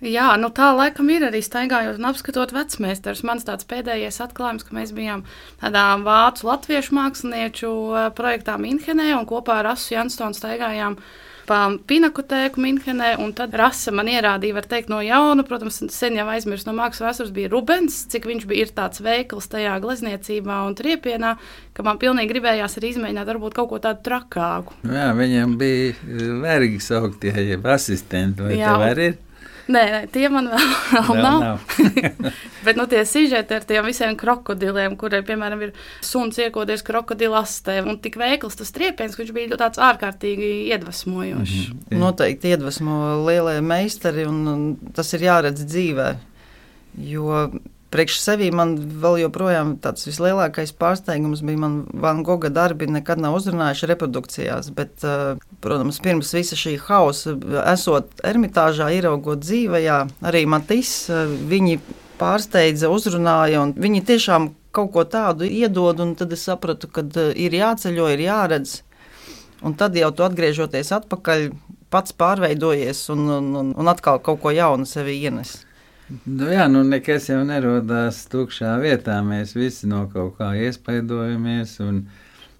Jā, 0.00 0.30
nu 0.40 0.48
tā 0.48 0.70
laikam 0.72 1.10
ir 1.12 1.26
arī 1.28 1.42
staigājot 1.44 1.98
un 2.00 2.08
apskatot 2.08 2.54
vecmēstarus. 2.56 3.20
Mans 3.28 3.44
tāds 3.44 3.66
pēdējais 3.68 4.22
atklājums, 4.24 4.64
ka 4.64 4.76
mēs 4.76 4.94
bijām 4.96 5.26
tādā 5.60 5.84
vācu 6.00 6.48
latviešu 6.48 6.96
mākslinieču 6.96 7.72
eh, 7.92 8.06
projektā 8.16 8.56
Minhenē 8.56 9.12
un 9.18 9.28
kopā 9.28 9.60
ar 9.60 9.74
Asu 9.74 9.92
Janstonu 9.98 10.38
staigājām 10.38 10.96
pa 11.50 11.58
Pinakotēku 11.90 12.62
Minhenē, 12.62 13.10
un 13.20 13.34
tad 13.36 13.52
rasa 13.58 13.92
man 13.92 14.08
ierādīja, 14.08 14.56
var 14.56 14.68
teikt, 14.70 14.88
no 14.88 15.02
jauna. 15.04 15.44
Protams, 15.44 15.82
sen 15.92 16.16
jau 16.16 16.28
aizmirst 16.32 16.68
no 16.68 16.72
mākslas 16.78 17.10
vēstures 17.10 17.32
bija 17.36 17.50
Rubens, 17.52 18.04
cik 18.12 18.28
viņš 18.30 18.46
bija 18.48 18.70
tāds 18.76 19.02
veikls 19.04 19.50
tajā 19.52 19.74
glezniecībā 19.82 20.60
un 20.64 20.76
triepienā, 20.78 21.34
ka 21.76 21.84
man 21.84 22.00
pilnīgi 22.00 22.32
gribējās 22.32 22.78
arī 22.80 22.94
izmēģināt 22.94 23.34
varbūt 23.34 23.56
kaut 23.58 23.72
ko 23.72 23.80
tādu 23.82 24.06
trakāku. 24.06 24.78
Jā, 24.88 25.10
viņam 25.18 25.58
bija 25.60 26.38
vergi 26.44 26.78
sauktie, 26.86 27.34
jeb 27.50 27.66
asistenti, 27.68 28.46
vai 28.46 28.54
Jā. 28.56 28.70
tev 28.70 28.86
arī 28.92 29.10
ir? 29.10 29.18
Nē, 29.70 29.82
nē, 29.94 30.00
tie 30.10 30.26
man 30.32 30.48
vēl, 30.50 30.70
vēl 31.08 31.20
nav. 31.22 31.42
nav. 31.44 31.58
Bet 32.66 32.78
nu, 32.78 32.86
tie 32.90 33.04
sižeti 33.08 33.54
ar 33.56 33.66
tiem 33.68 33.86
visiem 33.86 34.16
krokodiliem, 34.18 34.96
kuriem, 35.00 35.24
piemēram, 35.28 35.62
ir 35.68 35.74
suns 36.04 36.40
iekodies 36.42 36.82
krokodila 36.86 37.44
astē, 37.44 37.78
un 37.86 38.00
tik 38.02 38.18
veikls 38.20 38.58
tas 38.58 38.74
triepiens, 38.74 39.14
ka 39.14 39.22
viņš 39.22 39.34
bija 39.36 39.60
tāds 39.60 39.80
ārkārtīgi 39.80 40.50
iedvesmojošs. 40.74 41.58
Mm 41.70 41.78
-hmm. 41.78 42.02
Noteikti 42.02 42.54
iedvesmo 42.54 42.96
lielie 43.28 43.60
meistari, 43.60 44.26
un, 44.26 44.40
un 44.48 44.92
tas 44.96 45.12
ir 45.14 45.28
jāredz 45.28 45.64
dzīvē. 45.64 46.08
Jo 47.06 47.46
priekš 47.90 48.18
sevī 48.22 48.50
man 48.54 48.76
vēl 49.02 49.18
joprojām 49.24 49.74
tāds 49.82 50.06
vislielākais 50.06 50.72
pārsteigums 50.78 51.42
bija, 51.46 51.60
man 51.64 51.80
Van 52.02 52.22
Goga 52.26 52.50
darbi 52.54 52.88
nekad 52.90 53.20
nav 53.22 53.36
uzrunājuši 53.38 53.88
reprodukcijās, 53.90 54.70
bet, 54.74 54.92
eh, 55.04 55.40
protams, 55.60 56.00
pirms 56.02 56.32
visa 56.34 56.58
šī 56.58 56.76
hausa, 56.86 57.36
esot 57.72 58.22
ermitāžā, 58.24 58.90
ieraugot 58.94 59.42
dzīvējā, 59.42 59.98
arī 60.22 60.46
Matis, 60.46 61.10
eh, 61.10 61.26
viņi 61.26 61.80
pārsteidza, 62.20 62.90
uzrunāja, 62.92 63.62
un 63.62 63.74
viņi 63.74 64.04
tiešām 64.04 64.50
kaut 64.72 64.92
ko 64.92 65.04
tādu 65.04 65.48
iedod, 65.48 66.00
un 66.00 66.14
tad 66.14 66.32
es 66.32 66.46
sapratu, 66.46 66.90
ka 66.90 67.02
eh, 67.02 67.32
ir 67.34 67.50
jāceļo, 67.50 68.12
ir 68.12 68.26
jāredz, 68.28 68.82
un 69.62 69.74
tad 69.74 69.94
jau 69.94 70.10
tu 70.14 70.22
atgriežoties 70.22 70.92
atpakaļ, 70.92 71.50
pats 71.90 72.12
pārveidojies 72.12 73.10
un, 73.10 73.26
un, 73.28 73.74
un 73.76 73.88
atkal 73.88 74.20
kaut 74.22 74.40
ko 74.40 74.50
jaunu 74.54 74.86
sevi 74.86 75.18
ienes. 75.24 75.64
Nu, 76.10 76.48
jā, 76.50 76.64
nu 76.66 76.80
nekas 76.82 77.28
jau 77.30 77.42
nerodās 77.46 78.24
tukšā 78.32 78.74
vietā. 78.82 79.20
Mēs 79.22 79.54
visi 79.54 79.86
no 79.90 80.08
kaut 80.10 80.40
kā 80.40 80.50
iespaidojamies. 80.58 81.76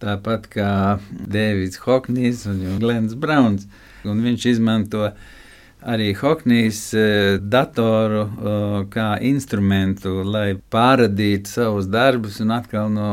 Tāpat 0.00 0.46
kā 0.52 0.70
Dēvids 1.10 1.82
Hoknīs 1.82 2.46
un 2.48 2.78
Glens 2.80 3.16
Browns. 3.18 3.66
Un 4.06 4.22
viņš 4.22 4.46
izmanto 4.52 5.10
arī 5.80 6.12
Hoknīs 6.16 6.78
e, 6.94 7.02
datoru 7.42 8.22
kā 8.92 9.08
instrumentu, 9.26 10.20
lai 10.22 10.54
pārradītu 10.72 11.50
savus 11.50 11.90
darbus 11.90 12.38
un 12.44 12.54
atkal 12.54 12.88
no 12.94 13.10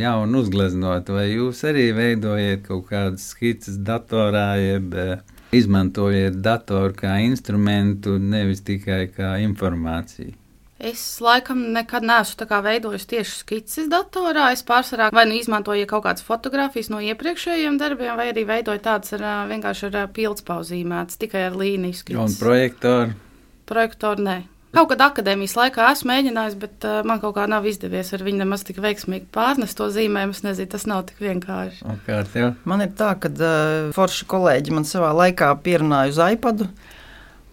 jauna 0.00 0.40
uzgleznot. 0.40 1.12
Vai 1.12 1.28
jūs 1.34 1.60
arī 1.68 1.90
veidojat 1.94 2.64
kaut 2.70 2.88
kādas 2.88 3.28
skices 3.34 3.76
datorā, 3.84 4.48
jeb 4.62 4.96
izmantojiet 5.58 6.40
datoru 6.44 6.94
kā 6.98 7.18
instrumentu, 7.24 8.18
nevis 8.18 8.64
tikai 8.66 9.06
kā 9.14 9.36
informāciju. 9.44 10.34
Es 10.84 11.00
laikam 11.22 11.60
nekad 11.72 12.04
neesmu 12.04 12.46
veidojis 12.64 13.06
tieši 13.08 13.36
skices 13.38 13.86
datorā. 13.88 14.50
Es 14.52 14.64
pārsvarā 14.66 15.08
vai 15.14 15.24
nu 15.30 15.38
izmantoju 15.38 15.86
kaut 15.88 16.04
kādas 16.04 16.26
fotogrāfijas 16.26 16.90
no 16.92 16.98
iepriekšējiem 17.00 17.78
darbiem, 17.80 18.16
vai 18.18 18.32
arī 18.32 18.44
veidoju 18.48 18.82
tādas 18.84 19.14
ar, 19.16 19.24
vienkārši 19.48 19.88
ar 19.92 20.10
pildspauzīmētas, 20.16 21.20
tikai 21.22 21.46
ar 21.48 21.56
līniju 21.60 22.00
skices. 22.00 22.20
Un 22.20 22.36
projektoru? 22.42 23.14
Projektoru 23.70 24.26
nē. 24.26 24.36
Kaut 24.74 24.90
kad 24.90 25.02
akadēmijas 25.06 25.54
laikā 25.54 25.86
esmu 25.92 26.10
mēģinājis, 26.10 26.56
bet 26.58 26.86
uh, 26.88 26.98
man 27.06 27.20
kaut 27.22 27.36
kā 27.36 27.44
nav 27.50 27.66
izdevies 27.70 28.10
ar 28.16 28.24
viņu 28.26 28.40
nemaz 28.42 28.64
tik 28.66 28.80
veiksmīgi 28.82 29.28
pārnest 29.34 29.78
to 29.78 29.86
zīmējumu. 29.94 30.34
Es 30.34 30.42
nezinu, 30.42 30.70
tas 30.72 30.86
nav 30.90 31.04
tik 31.10 31.22
vienkārši. 31.22 31.84
Okay, 31.94 32.50
man 32.66 32.82
ir 32.82 32.90
tā, 32.98 33.12
ka 33.22 33.30
uh, 33.30 33.92
forši 33.94 34.26
kolēģi 34.30 34.74
man 34.74 34.88
savā 34.88 35.12
laikā 35.14 35.52
pierunāja 35.62 36.10
uz 36.14 36.20
iPadu. 36.34 36.68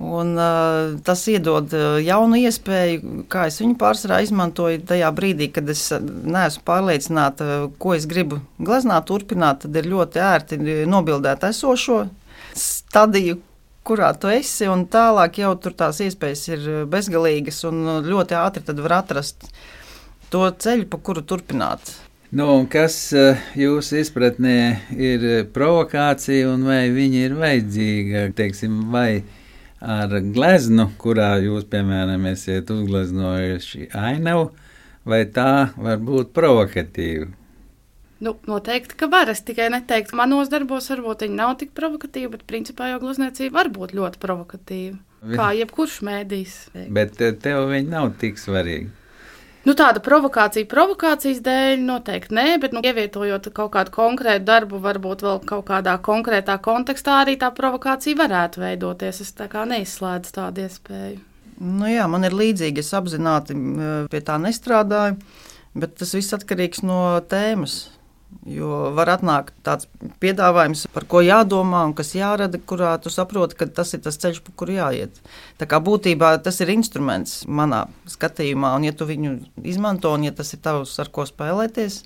Un, 0.02 0.34
uh, 0.34 0.96
tas 1.06 1.22
iedod 1.30 1.70
uh, 1.78 2.00
jaunu 2.02 2.40
iespēju, 2.42 3.28
kā 3.30 3.46
es 3.52 3.60
viņu 3.62 3.78
pārsvarā 3.84 4.24
izmantoju 4.26 4.82
tajā 4.90 5.12
brīdī, 5.14 5.52
kad 5.54 5.70
es 5.70 5.84
neesmu 5.94 6.66
pārliecināta, 6.66 7.52
ko 7.78 7.94
es 7.94 8.10
gribu 8.10 8.42
gleznāt, 8.58 9.06
turpināt. 9.12 9.62
Tad 9.68 9.78
ir 9.78 9.92
ļoti 9.94 10.26
ērti 10.26 10.62
nobildēt 10.90 11.46
esošo 11.52 12.08
stadiju, 12.58 13.38
kurā 13.88 14.12
tu 14.20 14.30
esi, 14.32 14.68
un 14.70 14.86
tālāk 14.92 15.42
jau 15.42 15.56
tur 15.62 15.76
tās 15.78 16.02
iespējas 16.04 16.46
ir 16.52 16.70
bezgalīgas, 16.92 17.64
un 17.70 17.84
ļoti 18.06 18.38
ātri 18.38 18.78
var 18.82 19.00
atrast 19.02 19.50
to 20.32 20.46
ceļu, 20.64 20.88
pa 20.92 21.00
kuru 21.02 21.26
turpināt. 21.28 21.94
Nu, 22.32 22.48
kas 22.72 22.96
eh, 23.12 23.42
jūsu 23.60 23.98
izpratnē 24.00 24.56
ir 24.96 25.26
provokācija 25.52 26.48
un 26.54 26.64
vai 26.70 26.86
viņa 26.94 27.26
ir 27.26 27.36
vajadzīga? 27.36 28.22
Teiksim, 28.38 28.78
vai 28.94 29.26
ar 29.84 30.14
gleznu, 30.32 30.88
kurā 31.02 31.34
jūs, 31.44 31.66
piemēram, 31.68 32.30
esat 32.32 32.72
uzgleznojuši 32.72 33.90
ainavu, 33.98 34.48
vai 35.04 35.26
tā 35.36 35.74
var 35.76 36.00
būt 36.00 36.32
provokatīva? 36.38 37.28
Nu, 38.22 38.36
noteikti, 38.46 38.96
ka 39.00 39.10
var. 39.10 39.32
Es 39.34 39.42
tikai 39.46 39.72
neteiktu, 39.74 40.14
ka 40.14 40.22
manos 40.22 40.52
darbos 40.54 40.92
varbūt 40.94 41.26
viņi 41.26 41.38
nav 41.40 41.56
tik 41.62 41.74
provokatīvi, 41.78 42.30
bet 42.36 42.48
principā 42.50 42.92
jau 42.92 43.02
glezniecība 43.02 43.58
var 43.58 43.72
būt 43.74 43.96
ļoti 43.98 44.22
provokatīva. 44.22 44.98
Kā 45.36 45.52
jebkurš 45.58 46.00
mēdījis. 46.06 46.58
Bet 46.94 47.18
tev 47.18 47.68
viņi 47.70 47.90
nav 47.90 48.14
tik 48.22 48.42
svarīgi. 48.42 48.90
Nu, 49.62 49.76
tāda 49.78 50.02
provokācija 50.02 50.66
provokācijas 50.66 51.44
dēļ 51.46 51.84
noteikti 51.86 52.34
nē, 52.34 52.46
bet 52.64 52.74
nu, 52.74 52.82
ievietojot 52.82 53.52
kaut 53.54 53.76
kādu 53.76 53.94
konkrētu 53.94 54.48
darbu, 54.48 54.80
varbūt 54.82 55.22
vēl 55.22 55.38
kaut 55.46 55.68
kādā 55.68 55.94
konkrētā 56.02 56.56
kontekstā 56.66 57.20
arī 57.22 57.36
tā 57.42 57.52
provokācija 57.54 58.18
varētu 58.18 58.64
veidoties. 58.64 59.22
Es 59.22 59.36
tā 59.38 59.46
kā 59.52 59.68
neizslēdzu 59.70 60.34
tādu 60.38 60.66
iespēju. 60.66 61.22
Nu, 61.62 61.86
jā, 61.86 62.08
man 62.10 62.26
ir 62.26 62.34
līdzīgi, 62.34 62.82
es 62.82 62.90
apzināti 62.98 63.54
pie 64.10 64.22
tā 64.26 64.40
nestrādāju, 64.42 65.20
bet 65.78 65.94
tas 66.02 66.16
viss 66.18 66.34
atkarīgs 66.34 66.82
no 66.82 67.04
tēmas. 67.30 67.84
Jo 68.50 68.90
var 68.98 69.12
atnākt 69.14 69.54
tāds 69.62 69.86
piedāvājums, 70.24 70.88
par 70.96 71.06
ko 71.10 71.20
jādomā 71.22 71.84
un 71.86 71.92
kas 71.94 72.16
jārada, 72.18 72.58
kurā 72.58 72.96
tu 73.02 73.12
saproti, 73.14 73.58
ka 73.60 73.68
tas 73.70 73.94
ir 73.94 74.02
tas 74.02 74.18
ceļš, 74.18 74.40
pa 74.46 74.54
kuru 74.58 74.80
jāiet. 74.80 75.20
Tā 75.62 75.68
kā 75.70 75.78
būtībā 75.84 76.32
tas 76.42 76.58
ir 76.64 76.72
instruments 76.74 77.44
manā 77.46 77.84
skatījumā, 78.10 78.74
un 78.80 78.88
ja 78.88 78.96
tu 78.98 79.06
viņu 79.06 79.36
izmanto, 79.62 80.14
un 80.18 80.26
ja 80.26 80.34
tas 80.34 80.50
ir 80.56 80.62
tavs, 80.66 80.96
ar 81.04 81.12
ko 81.14 81.28
spēlēties, 81.30 82.00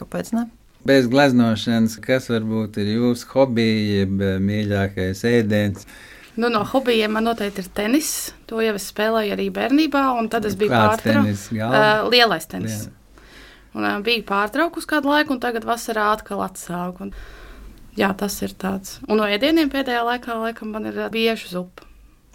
kāpēc 0.00 0.32
ne? 0.38 0.46
Bez 0.88 1.10
gleznošanas, 1.12 1.98
kas 2.00 2.30
varbūt 2.32 2.78
ir 2.80 2.94
jūsu 2.94 3.28
hobija, 3.34 4.00
jeb 4.00 4.24
mīļākais 4.40 5.26
ēdiens? 5.28 5.84
Nu, 6.40 6.48
no 6.48 6.62
hobijiem 6.64 7.12
man 7.18 7.26
noteikti 7.28 7.66
ir 7.66 7.68
tenis. 7.76 8.14
To 8.48 8.62
jau 8.64 8.72
es 8.78 8.86
spēlēju 8.88 9.34
arī 9.34 9.50
bērnībā, 9.52 10.06
un 10.16 10.30
tad 10.32 10.48
es 10.48 10.56
biju? 10.56 10.72
Galva? 10.72 11.20
Uh, 11.20 12.08
lielais 12.08 12.48
tenis. 12.48 12.86
Liela. 12.86 12.99
Un, 13.74 13.84
uh, 13.84 13.98
biju 14.04 14.24
pārtraukus 14.28 14.88
kādu 14.90 15.12
laiku, 15.12 15.36
un 15.36 15.42
tagad 15.42 15.66
vasarā 15.68 16.10
atkal 16.14 16.42
atsāku. 16.46 17.08
Un, 17.08 17.14
jā, 17.98 18.10
tas 18.18 18.40
ir 18.42 18.56
tāds. 18.58 18.98
Un 19.06 19.22
no 19.22 19.28
ēdieniem 19.28 19.70
pēdējā 19.72 20.02
laikā 20.06 20.40
laikam 20.40 20.74
man 20.74 20.90
ir 20.90 20.98
bieža 21.14 21.52
zupa. 21.52 21.86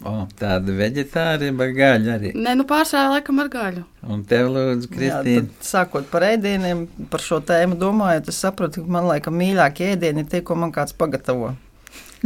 O, 0.03 0.25
tāda 0.35 0.73
veģetārija, 0.75 1.53
bet 1.55 1.69
gaļa 1.77 2.15
arī. 2.17 2.31
Nē, 2.35 2.57
nu 2.59 2.65
pārsvarā 2.67 3.13
laikam 3.13 3.37
ar 3.39 3.49
gaļu. 3.51 3.83
Un 4.11 4.25
tev, 4.27 4.49
lūdzu, 4.51 4.89
Jā, 4.89 4.95
Kristīna, 4.95 5.45
tad, 5.45 5.67
sākot 5.69 6.09
par 6.11 6.25
ēdieniem, 6.27 6.81
par 7.11 7.23
šo 7.23 7.39
tēmu 7.47 7.77
domājot, 7.79 8.27
es 8.31 8.41
saprotu, 8.43 8.83
ka 8.83 8.95
man 8.97 9.07
laikam 9.07 9.37
mīļākie 9.39 9.93
ēdieni 9.93 10.25
ir 10.25 10.33
tie, 10.33 10.41
ko 10.43 10.57
man 10.59 10.75
kāds 10.75 10.95
pagatavo. 10.99 11.53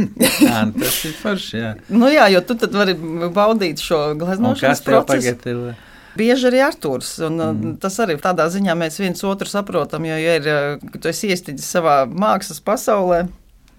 Jā, 0.00 0.64
tas 0.74 0.98
ir 1.06 1.14
forši. 1.20 1.60
Jā. 1.60 1.70
Nu, 1.92 2.08
jā, 2.10 2.26
jo 2.34 2.42
tu 2.48 2.56
tad 2.58 2.74
vari 2.74 2.96
baudīt 3.34 3.82
šo 3.84 4.00
gleznošanas 4.18 4.80
kas 4.80 4.84
tev 4.86 5.04
pagatavo? 5.06 5.74
Bieži 6.18 6.48
arī 6.50 6.62
Arthurs. 6.64 7.12
Un, 7.22 7.38
mm. 7.38 7.74
Tas 7.82 7.98
arī 8.02 8.16
tādā 8.20 8.48
ziņā 8.50 8.74
mēs 8.78 8.98
viens 9.02 9.22
otru 9.26 9.50
saprotam. 9.50 10.06
Jo, 10.08 10.16
ja 10.18 10.38
ir, 10.40 10.48
ka 10.90 11.02
tu 11.02 11.10
esi 11.10 11.30
iestidzis 11.30 11.68
savā 11.70 12.02
mākslas 12.08 12.62
pasaulē, 12.66 13.24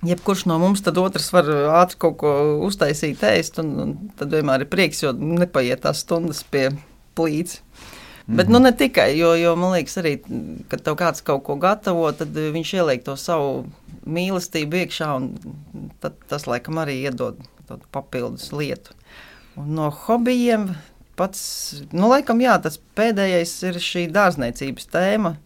jebkurš 0.08 0.46
no 0.50 0.58
mums, 0.62 0.84
tad 0.86 1.00
otrs 1.02 1.30
var 1.34 1.50
ātri 1.82 2.00
kaut 2.02 2.20
ko 2.24 2.36
uztaisīt, 2.68 3.24
ēst. 3.28 3.60
Un, 3.64 3.74
un 3.84 3.96
tad 4.20 4.34
vienmēr 4.34 4.66
ir 4.66 4.72
prieks, 4.72 5.04
jo 5.04 5.14
nepaiet 5.16 5.84
tās 5.86 6.06
stundas 6.06 6.44
pie 6.48 6.70
plīts. 7.18 7.60
Bet 8.32 8.48
nu, 8.48 8.62
ne 8.64 8.72
tikai, 8.72 9.10
jo, 9.18 9.34
jo 9.36 9.56
man 9.60 9.74
liekas, 9.76 9.98
arī, 10.00 10.14
kad 10.72 10.84
tev 10.86 10.96
kāds 11.00 11.24
kaut 11.26 11.42
ko 11.48 11.58
gatavo, 11.60 12.06
tad 12.16 12.38
viņš 12.38 12.76
ieliek 12.78 13.02
to 13.04 13.18
savu 13.20 13.66
mīlestību 14.08 14.86
iekšā, 14.86 15.10
un 15.18 15.90
tas 16.30 16.48
laikam 16.48 16.80
arī 16.80 17.02
iedod 17.02 17.42
papildus 17.92 18.52
lietu. 18.56 18.96
Un 19.60 19.74
no 19.76 19.90
hobijiem 20.06 20.70
pats, 21.20 21.42
nu, 21.92 22.10
laikam, 22.12 22.42
jā, 22.44 22.58
tas 22.64 22.80
pēdējais 22.98 23.56
ir 23.70 23.80
šī 23.84 24.08
dārzniecības 24.14 24.92
tēma. 24.92 25.38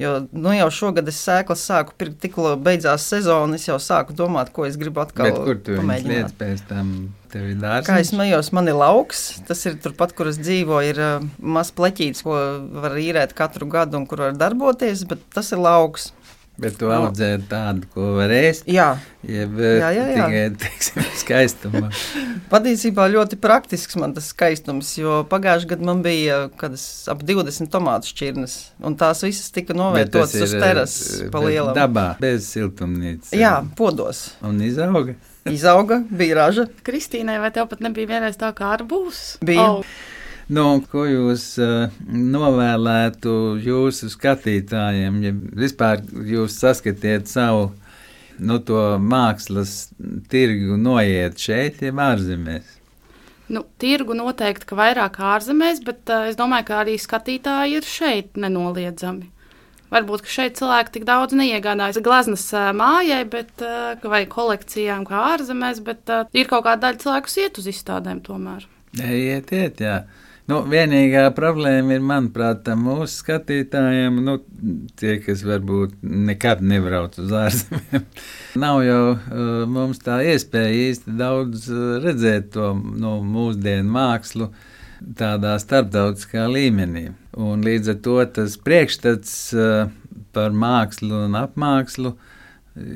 Jo 0.00 0.22
nu, 0.32 0.54
jau 0.56 0.70
šogad 0.72 1.08
es 1.10 1.18
sēklas 1.20 1.66
sāku 1.68 1.92
pirkt, 2.00 2.16
tikko 2.22 2.54
beidzās 2.64 3.04
sezona. 3.12 3.58
Es 3.58 3.66
jau 3.68 3.76
sāku 3.76 4.14
domāt, 4.16 4.48
ko 4.56 4.64
es 4.64 4.78
gribu 4.80 5.02
atkal 5.02 5.28
Bet 5.28 5.40
kur 5.44 5.58
tu 5.60 5.76
pamēģināt. 5.76 6.32
pēc 6.40 6.62
tam? 6.70 6.94
Tev 7.32 7.50
ir 7.50 7.58
dārsts. 7.60 7.88
Kā 7.88 7.98
es 8.00 8.12
smējos, 8.12 8.50
man 8.56 8.68
ir 8.68 8.76
lauks. 8.76 9.20
Tas 9.48 9.60
ir 9.68 9.76
turpat, 9.84 10.14
kur 10.16 10.28
es 10.28 10.40
dzīvoju. 10.40 10.94
Ir 10.94 11.00
uh, 11.00 11.28
mazs 11.40 11.72
pleķītis, 11.76 12.24
ko 12.24 12.38
var 12.84 12.96
īrēt 13.00 13.32
katru 13.36 13.68
gadu 13.72 14.00
un 14.00 14.08
kur 14.08 14.24
var 14.26 14.36
darboties, 14.36 15.04
bet 15.08 15.20
tas 15.32 15.52
ir 15.52 15.60
lauks. 15.60 16.10
Bet 16.60 16.76
tu 16.76 16.90
audzē 16.92 17.38
tādu, 17.48 17.86
ko 17.94 18.12
var 18.18 18.32
ēst. 18.34 18.66
Jā, 18.68 18.92
Jeb, 19.22 19.54
Jā, 19.62 19.88
jā, 19.94 20.04
jā. 20.10 20.24
Tikai, 20.26 20.42
teiksim, 20.58 21.04
skaistuma. 21.20 21.88
patiesībā 22.52 23.06
ļoti 23.12 23.38
praktisks 23.40 23.94
man 24.00 24.12
tas 24.16 24.32
skaistums, 24.32 24.90
jo 24.98 25.20
pagājušajā 25.30 25.70
gadā 25.70 25.86
man 25.86 26.02
bija 26.02 26.38
ap 26.50 27.22
20 27.28 27.70
tomātu 27.72 28.10
šķirnes, 28.10 28.56
un 28.82 28.96
tās 28.98 29.22
visas 29.22 29.54
tika 29.54 29.72
Bet 29.72 29.80
novietotas 29.80 30.34
tas 30.34 30.44
uz 30.48 30.56
terases 30.56 31.12
eh, 31.22 31.30
pa 31.32 31.44
lielam. 31.44 31.72
Dabā, 31.78 32.06
bez 32.22 32.50
siltumnīcas. 32.50 33.30
Jā, 33.38 33.60
podos. 33.78 34.24
Un 34.42 34.58
izauga. 34.66 35.14
Izauga, 35.48 36.02
bija 36.10 36.40
raža. 36.42 36.66
Kristīnai, 36.86 37.38
vai 37.42 37.52
tev 37.54 37.70
pat 37.70 37.80
nebija 37.82 38.10
vienreiz 38.16 38.36
tā 38.38 38.50
kā 38.58 38.74
ar 38.74 38.82
būs? 38.86 39.22
Bija. 39.46 39.70
Oh, 39.78 39.94
Nu, 40.50 40.64
ko 40.90 41.04
jūs 41.06 41.44
uh, 41.62 41.92
novēlētu 42.10 43.32
jūsu 43.62 44.10
skatītājiem, 44.10 45.20
ja 45.22 45.32
vispār 45.62 46.02
jūs 46.26 46.56
saskatiet 46.58 47.30
savu 47.30 47.68
nu, 48.42 48.58
to 48.58 48.80
mākslas 48.98 49.92
tirgu 50.32 50.78
noiet 50.80 51.38
šeit, 51.38 51.82
jeb 51.84 52.00
ārzemēs? 52.02 52.78
Nu, 53.52 53.62
tirgu 53.78 54.16
noteikti, 54.18 54.66
ka 54.66 54.78
vairāk 54.78 55.20
ārzemēs, 55.22 55.82
bet 55.86 56.10
uh, 56.10 56.26
es 56.32 56.38
domāju, 56.40 56.66
ka 56.72 56.80
arī 56.82 56.96
skatītāji 56.98 57.78
ir 57.78 57.86
šeit 57.86 58.40
nenoliedzami. 58.40 59.28
Varbūt, 59.92 60.24
šeit 60.32 60.56
cilvēki 60.56 60.94
tik 60.94 61.06
daudz 61.06 61.36
neiegādājas 61.36 62.00
gleznas 62.02 62.48
uh, 62.56 62.72
mājai, 62.74 63.22
bet, 63.30 63.62
vai 64.02 64.24
kolekcijām 64.26 65.06
kā 65.06 65.22
ārzemēs, 65.36 65.82
bet 65.86 66.10
ir 66.32 66.50
kaut 66.50 66.66
kāda 66.66 66.88
daļa 66.88 67.02
cilvēku, 67.04 67.34
iet 67.44 67.62
uz 67.62 67.70
izstādēm 67.76 68.24
tomēr. 68.24 68.66
Iet, 68.98 69.52
iet, 69.52 69.80
jā. 69.84 70.00
Nu, 70.50 70.56
vienīgā 70.66 71.28
problēma 71.36 71.94
ir, 71.94 72.00
manuprāt, 72.02 72.66
mūsu 72.74 73.20
skatītājiem, 73.20 74.16
nu, 74.26 74.40
tie, 74.98 75.14
kas 75.22 75.44
varbūt 75.46 76.00
nekad 76.02 76.64
nebrauc 76.66 77.14
uz 77.22 77.30
ārzemēm. 77.38 78.08
Nav 78.62 78.80
jau 78.82 79.04
uh, 79.12 79.52
mums 79.70 80.02
tā 80.02 80.18
iespēja 80.32 80.72
īsti 80.88 81.14
daudz 81.20 81.68
uh, 81.70 81.84
redzēt 82.02 82.50
to 82.56 82.72
nu, 82.74 83.20
mūsdienu 83.22 83.86
mākslu 83.94 84.48
tādā 85.18 85.54
starptautiskā 85.62 86.48
līmenī. 86.50 87.12
Un 87.38 87.62
līdz 87.62 87.92
ar 87.94 88.00
to 88.02 88.16
tas 88.40 88.56
priekšstats 88.66 89.36
uh, 89.54 89.92
par 90.34 90.50
mākslu 90.50 91.22
un 91.28 91.38
apmākslu 91.38 92.16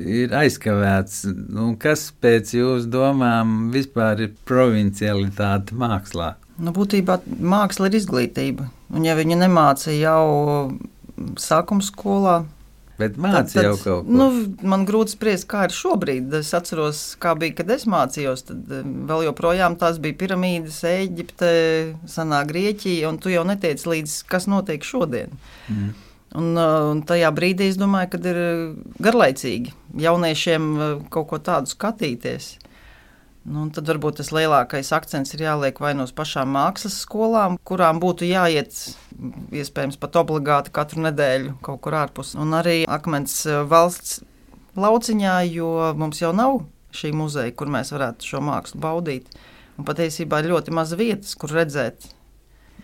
ir 0.03 0.35
aizkavēts. 0.35 1.23
Nu, 1.55 1.69
kas 1.79 2.09
pēc 2.11 2.51
jūsu 2.59 2.91
domām 2.91 3.71
vispār 3.71 4.25
ir 4.27 4.35
provincialitāte 4.49 5.79
mākslā? 5.79 6.33
Nu, 6.57 6.73
būtībā 6.73 7.19
māksla 7.27 7.89
ir 7.89 7.97
izglītība. 7.99 8.69
Un, 8.93 9.05
ja 9.05 9.17
viņi 9.17 9.37
nemāca 9.37 9.93
jau 9.93 10.77
sākuma 11.37 11.85
skolā, 11.85 12.41
Bet 12.97 13.17
mācīja 13.21 13.67
jau 13.67 13.75
kaut 13.77 14.07
ko. 14.07 14.15
nu, 14.17 14.27
man 14.65 14.85
grūti 14.89 15.13
spriest, 15.13 15.45
kā 15.51 15.67
ir 15.67 15.75
šobrīd. 15.75 16.33
Es 16.39 16.49
atceros, 16.57 17.01
kā 17.21 17.35
bija, 17.37 17.59
kad 17.59 17.69
es 17.75 17.85
mācījos. 17.89 18.47
Tad 18.49 18.73
eh, 18.73 18.87
vēl 19.11 19.27
joprojām 19.27 19.77
tās 19.77 19.99
bija 20.01 20.17
piramīdas, 20.17 20.79
Eģipte, 20.89 21.51
Senā 22.09 22.41
Grieķija, 22.49 23.11
un 23.11 23.21
tu 23.21 23.29
jau 23.33 23.45
netiec 23.45 23.85
līdz, 23.85 24.23
kas 24.31 24.49
notiek 24.49 24.85
šodien. 24.85 25.37
Mm. 25.69 25.93
Un, 26.37 26.47
uh, 26.57 26.89
un 26.91 27.03
tajā 27.07 27.29
brīdī 27.31 27.69
es 27.71 27.77
domāju, 27.79 28.09
ka 28.11 28.19
ir 28.27 28.39
garlaicīgi 29.01 29.71
jauniešiem 30.03 30.65
uh, 30.75 30.87
kaut 31.13 31.29
ko 31.29 31.39
tādu 31.39 31.71
skatīties. 31.71 32.57
Nu, 33.47 33.69
tad 33.71 33.87
varbūt 33.87 34.17
tas 34.19 34.33
lielākais 34.35 34.89
akcents 34.91 35.31
ir 35.31 35.45
jāliek 35.45 35.77
vai 35.79 35.93
no 35.95 36.03
uz 36.03 36.11
pašām 36.15 36.49
mākslas 36.51 36.97
skolām, 37.05 37.55
kurām 37.63 38.01
būtu 38.03 38.27
jāiet 38.27 38.75
iespējams 39.55 39.95
pat 40.01 40.17
obligāti 40.19 40.73
katru 40.75 41.05
nedēļu 41.05 41.53
kaut 41.63 41.79
kur 41.85 41.95
ārpus. 41.95 42.33
Un 42.35 42.51
arī 42.57 42.81
akmens 42.91 43.39
uh, 43.47 43.61
valsts 43.69 44.19
lauciņā, 44.75 45.37
jo 45.53 45.69
mums 45.95 46.19
jau 46.19 46.33
nav 46.35 46.59
šī 46.97 47.13
muzeja, 47.15 47.55
kur 47.55 47.71
mēs 47.71 47.93
varētu 47.95 48.27
šo 48.33 48.43
mākslu 48.43 48.83
baudīt. 48.83 49.31
Un 49.79 49.87
patiesībā 49.87 50.41
ir 50.41 50.51
ļoti 50.51 50.75
maz 50.75 50.91
vietas, 50.99 51.31
kur 51.39 51.55
redzēt 51.55 52.09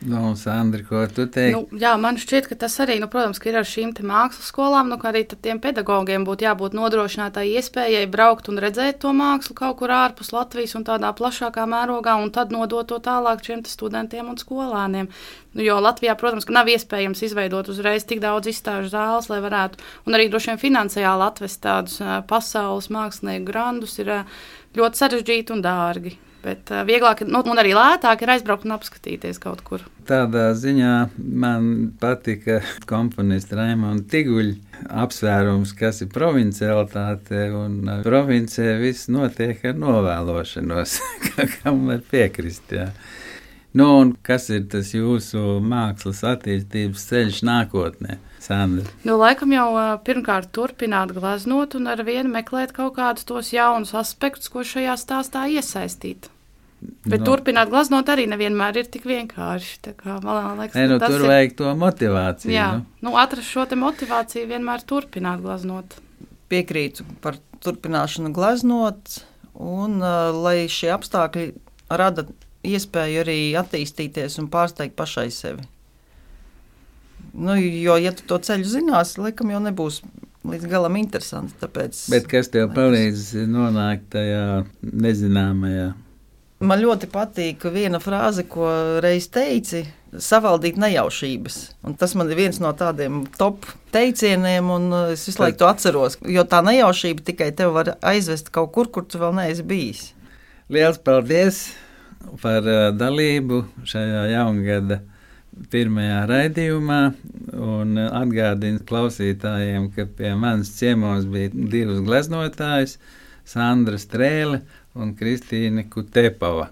Nu, 0.05 0.35
Sandra, 0.35 0.83
ko 0.83 1.05
tu 1.07 1.23
teiksi? 1.31 1.53
Nu, 1.55 1.79
jā, 1.79 1.93
man 2.01 2.17
šķiet, 2.19 2.49
ka 2.51 2.57
tas 2.59 2.73
arī, 2.83 2.97
nu, 2.99 3.07
protams, 3.11 3.39
ir 3.47 3.55
ar 3.59 3.67
šīm 3.67 3.93
mākslas 4.03 4.49
skolām, 4.51 4.89
nu, 4.91 4.97
ka 4.99 5.11
arī 5.13 5.21
tiem 5.31 5.61
pedagogiem 5.63 6.25
būtu 6.27 6.43
jābūt 6.43 6.75
nodrošinātai 6.75 7.45
iespējai 7.59 8.09
braukt 8.11 8.49
un 8.51 8.59
redzēt 8.59 8.99
to 9.03 9.13
mākslu 9.15 9.55
kaut 9.55 9.77
kur 9.79 9.93
ārpus 9.95 10.33
Latvijas 10.35 10.75
un 10.75 10.83
tādā 10.87 11.13
plašākā 11.15 11.63
mērogā, 11.69 12.17
un 12.19 12.33
tad 12.35 12.51
nodot 12.51 12.89
to 12.89 12.99
tālāk 13.03 13.45
šiem 13.45 13.63
studentiem 13.69 14.33
un 14.33 14.41
skolāniem. 14.41 15.07
Nu, 15.53 15.63
jo 15.63 15.79
Latvijā, 15.79 16.17
protams, 16.19 16.49
nav 16.51 16.67
iespējams 16.73 17.23
izveidot 17.29 17.71
uzreiz 17.71 18.03
tik 18.09 18.19
daudz 18.23 18.51
izstāžu 18.51 18.91
zāles, 18.91 19.29
lai 19.31 19.39
varētu, 19.45 19.79
un 20.07 20.17
arī 20.17 20.27
droši 20.27 20.51
vien 20.51 20.61
finansiāli 20.65 21.27
atvest 21.29 21.63
tādus 21.63 22.01
pasaules 22.27 22.91
mākslinieku 22.91 23.47
grandus, 23.53 23.95
ir 24.03 24.11
ļoti 24.75 25.03
sarežģīti 25.03 25.55
un 25.55 25.63
dārgi. 25.63 26.17
Bet 26.43 26.71
uh, 26.73 26.82
vieglāk, 26.88 27.23
nu, 27.23 27.39
un 27.39 27.62
arī 27.62 27.71
lētāk 27.77 28.25
ir 28.25 28.34
aizbraukt 28.34 28.67
un 28.67 28.75
apskatīties 28.75 29.39
kaut 29.43 29.63
kur. 29.63 29.86
Tādā 30.10 30.49
ziņā 30.60 30.93
man 31.17 31.69
patika 32.01 32.60
komponista 32.89 33.62
Raimonda 33.62 34.03
Tiguļa 34.12 34.89
apsvērums, 35.03 35.71
kas 35.79 36.03
ir 36.03 36.12
provincialitāte. 36.12 37.45
Un 37.56 37.79
uh, 37.88 38.01
provincē 38.03 38.73
viss 38.82 39.08
notiek 39.13 39.63
ar 39.71 39.79
novēlošanos, 39.79 40.97
kam 41.62 41.86
var 41.88 42.03
piekrist. 42.12 42.75
Jā. 42.75 42.89
Nu, 43.73 43.88
kas 44.21 44.51
ir 44.53 44.67
tas 44.69 44.91
jūsu 44.93 45.58
mākslas 45.65 46.19
attīstības 46.29 47.08
ceļš 47.10 47.39
nākotnē, 47.47 48.19
Sandra? 48.43 48.86
Nu, 49.08 49.15
laikam 49.17 49.56
jau 49.56 49.71
ā, 49.79 49.88
pirmkārt 50.06 50.51
turpināt 50.53 51.15
glaznot 51.15 51.73
un 51.79 51.89
ar 51.89 52.03
vienu 52.06 52.29
meklēt 52.36 52.75
kaut 52.75 52.99
kādus 52.99 53.25
tos 53.32 53.49
jaunus 53.56 53.95
aspektus, 53.97 54.51
ko 54.53 54.62
šajā 54.67 54.99
stāstā 55.01 55.47
iesaistīt. 55.56 56.29
Bet 57.06 57.19
Nu. 57.22 57.26
turpināt 57.28 57.69
glaznot 57.72 58.08
arī 58.12 58.26
nevienmēr 58.32 58.78
ir 58.82 58.88
tik 58.91 59.04
vienkārši. 59.08 59.78
Tā 59.86 59.93
Kā, 60.00 60.17
man 60.24 60.58
liekas, 60.60 60.76
Nē, 60.76 60.88
nu, 60.89 61.00
tur 61.00 61.19
ir- 61.22 61.28
vajag 61.30 61.56
to 61.60 61.74
motivāciju. 61.80 62.52
Jā, 62.52 62.67
Nu. 62.78 62.86
nu, 63.10 63.15
atrast 63.17 63.48
šo 63.52 63.65
te 63.69 63.76
motivāciju 63.76 64.48
vienmēr 64.48 64.84
turpināt 64.86 65.41
glaznot. 65.41 65.96
Piekrītu 66.50 67.04
par 67.22 67.38
turpināšanu 67.63 68.34
glaznot, 68.34 69.24
un 69.56 70.02
uh, 70.02 70.32
lai 70.34 70.65
šie 70.67 70.91
apstākļi 70.96 71.54
rada 71.89 72.26
iespēju 72.63 73.22
arī 73.24 73.38
attīstīties 73.60 74.39
un 74.39 74.48
pārsteigt 74.50 74.96
pašai 74.96 75.30
sevi. 75.32 75.63
Nu, 77.34 77.56
jo, 77.58 77.96
ja 77.98 78.12
tu 78.13 78.24
to 78.30 78.38
ceļu 78.38 78.67
zināsi, 78.69 79.17
laikam 79.24 79.50
jau 79.50 79.60
nebūs 79.63 80.02
līdz 80.46 80.67
galam 80.69 80.96
interesanti. 81.00 81.54
Tāpēc 81.63 82.10
Bet 82.13 82.28
kas 82.30 82.50
tev 82.54 82.69
palīdz 82.76 83.48
nonākt 83.50 84.10
tajā 84.13 84.65
nezināmajā? 84.84 85.93
Man 86.65 86.82
ļoti 86.82 87.10
patīk 87.12 87.65
viena 87.73 87.99
frāze, 88.04 88.45
ko 88.49 88.69
reiz 89.04 89.30
teici. 89.34 89.84
Savaldīt 90.13 90.76
nejaušības. 90.78 91.56
Un 91.89 91.95
tas 91.97 92.12
man 92.13 92.30
ir 92.30 92.38
viens 92.38 92.60
no 92.62 92.69
tādiem 92.78 93.23
top 93.39 93.65
teicieniem, 93.95 94.67
un 94.69 94.84
uh, 94.93 95.13
es 95.15 95.23
visu 95.26 95.41
laiku 95.41 95.63
to 95.63 95.69
atceros. 95.71 96.19
Jo 96.30 96.43
tā 96.45 96.60
nejaušība 96.65 97.26
tikai 97.32 97.47
tev 97.58 97.73
var 97.73 97.95
aizvest 98.06 98.52
kaut 98.54 98.69
kur, 98.76 98.91
kur 98.93 99.08
tu 99.10 99.17
vēl 99.21 99.34
neesi 99.39 99.65
bijis. 99.65 100.04
Liels 100.69 101.02
paldies 101.02 101.63
par 102.43 102.62
uh, 102.62 102.91
dalību 102.93 103.63
šajā 103.89 104.28
jaungada 104.36 104.99
pirmajā 105.73 106.21
raidījumā. 106.30 107.02
Un 107.58 107.97
uh, 107.97 108.13
atgādinu 108.21 108.86
klausītājiem, 108.86 109.89
ka 109.97 110.06
pie 110.06 110.36
manis 110.38 110.76
ciemos 110.78 111.26
bija 111.26 111.49
divas 111.54 112.06
gleznotājas, 112.06 112.99
Sandra 113.49 113.97
Strēle 113.99 114.62
un 114.95 115.13
Kristīne 115.17 115.88
Kutepava. 115.89 116.69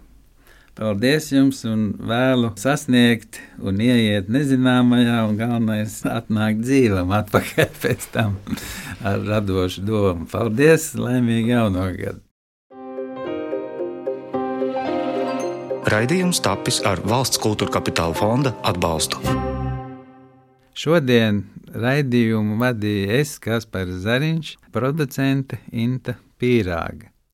Paldies 0.72 1.28
jums 1.34 1.60
un 1.68 1.90
vēlu 2.10 2.54
sasniegt 2.58 3.42
un 3.60 3.82
ieiet 3.84 4.32
nezināmajā, 4.32 5.18
un 5.28 5.36
galvenais 5.38 5.98
atnākt 6.08 6.64
dzīvam 6.64 7.12
atpakaļ 7.20 7.70
pēc 7.84 8.08
tam 8.16 8.40
ar 9.04 9.22
radošu 9.28 9.84
domu. 9.86 10.26
Paldies, 10.32 10.94
laimīgi 10.96 11.54
jauno 11.54 11.86
gadu! 12.00 12.24
Raidījums 15.92 16.40
tapis 16.46 16.80
ar 16.88 17.02
valsts 17.04 17.42
kultūra 17.42 17.76
kapitāla 17.76 18.16
fonda 18.16 18.56
atbalstu. 18.64 19.20
Šodien 20.72 21.44
raidījumu 21.76 22.56
vadīja 22.62 23.20
es, 23.20 23.36
Kaspars 23.44 24.06
Zariņš, 24.06 24.56
producente 24.72 25.60
Inta 25.76 26.16
Pīrāga. 26.40 27.11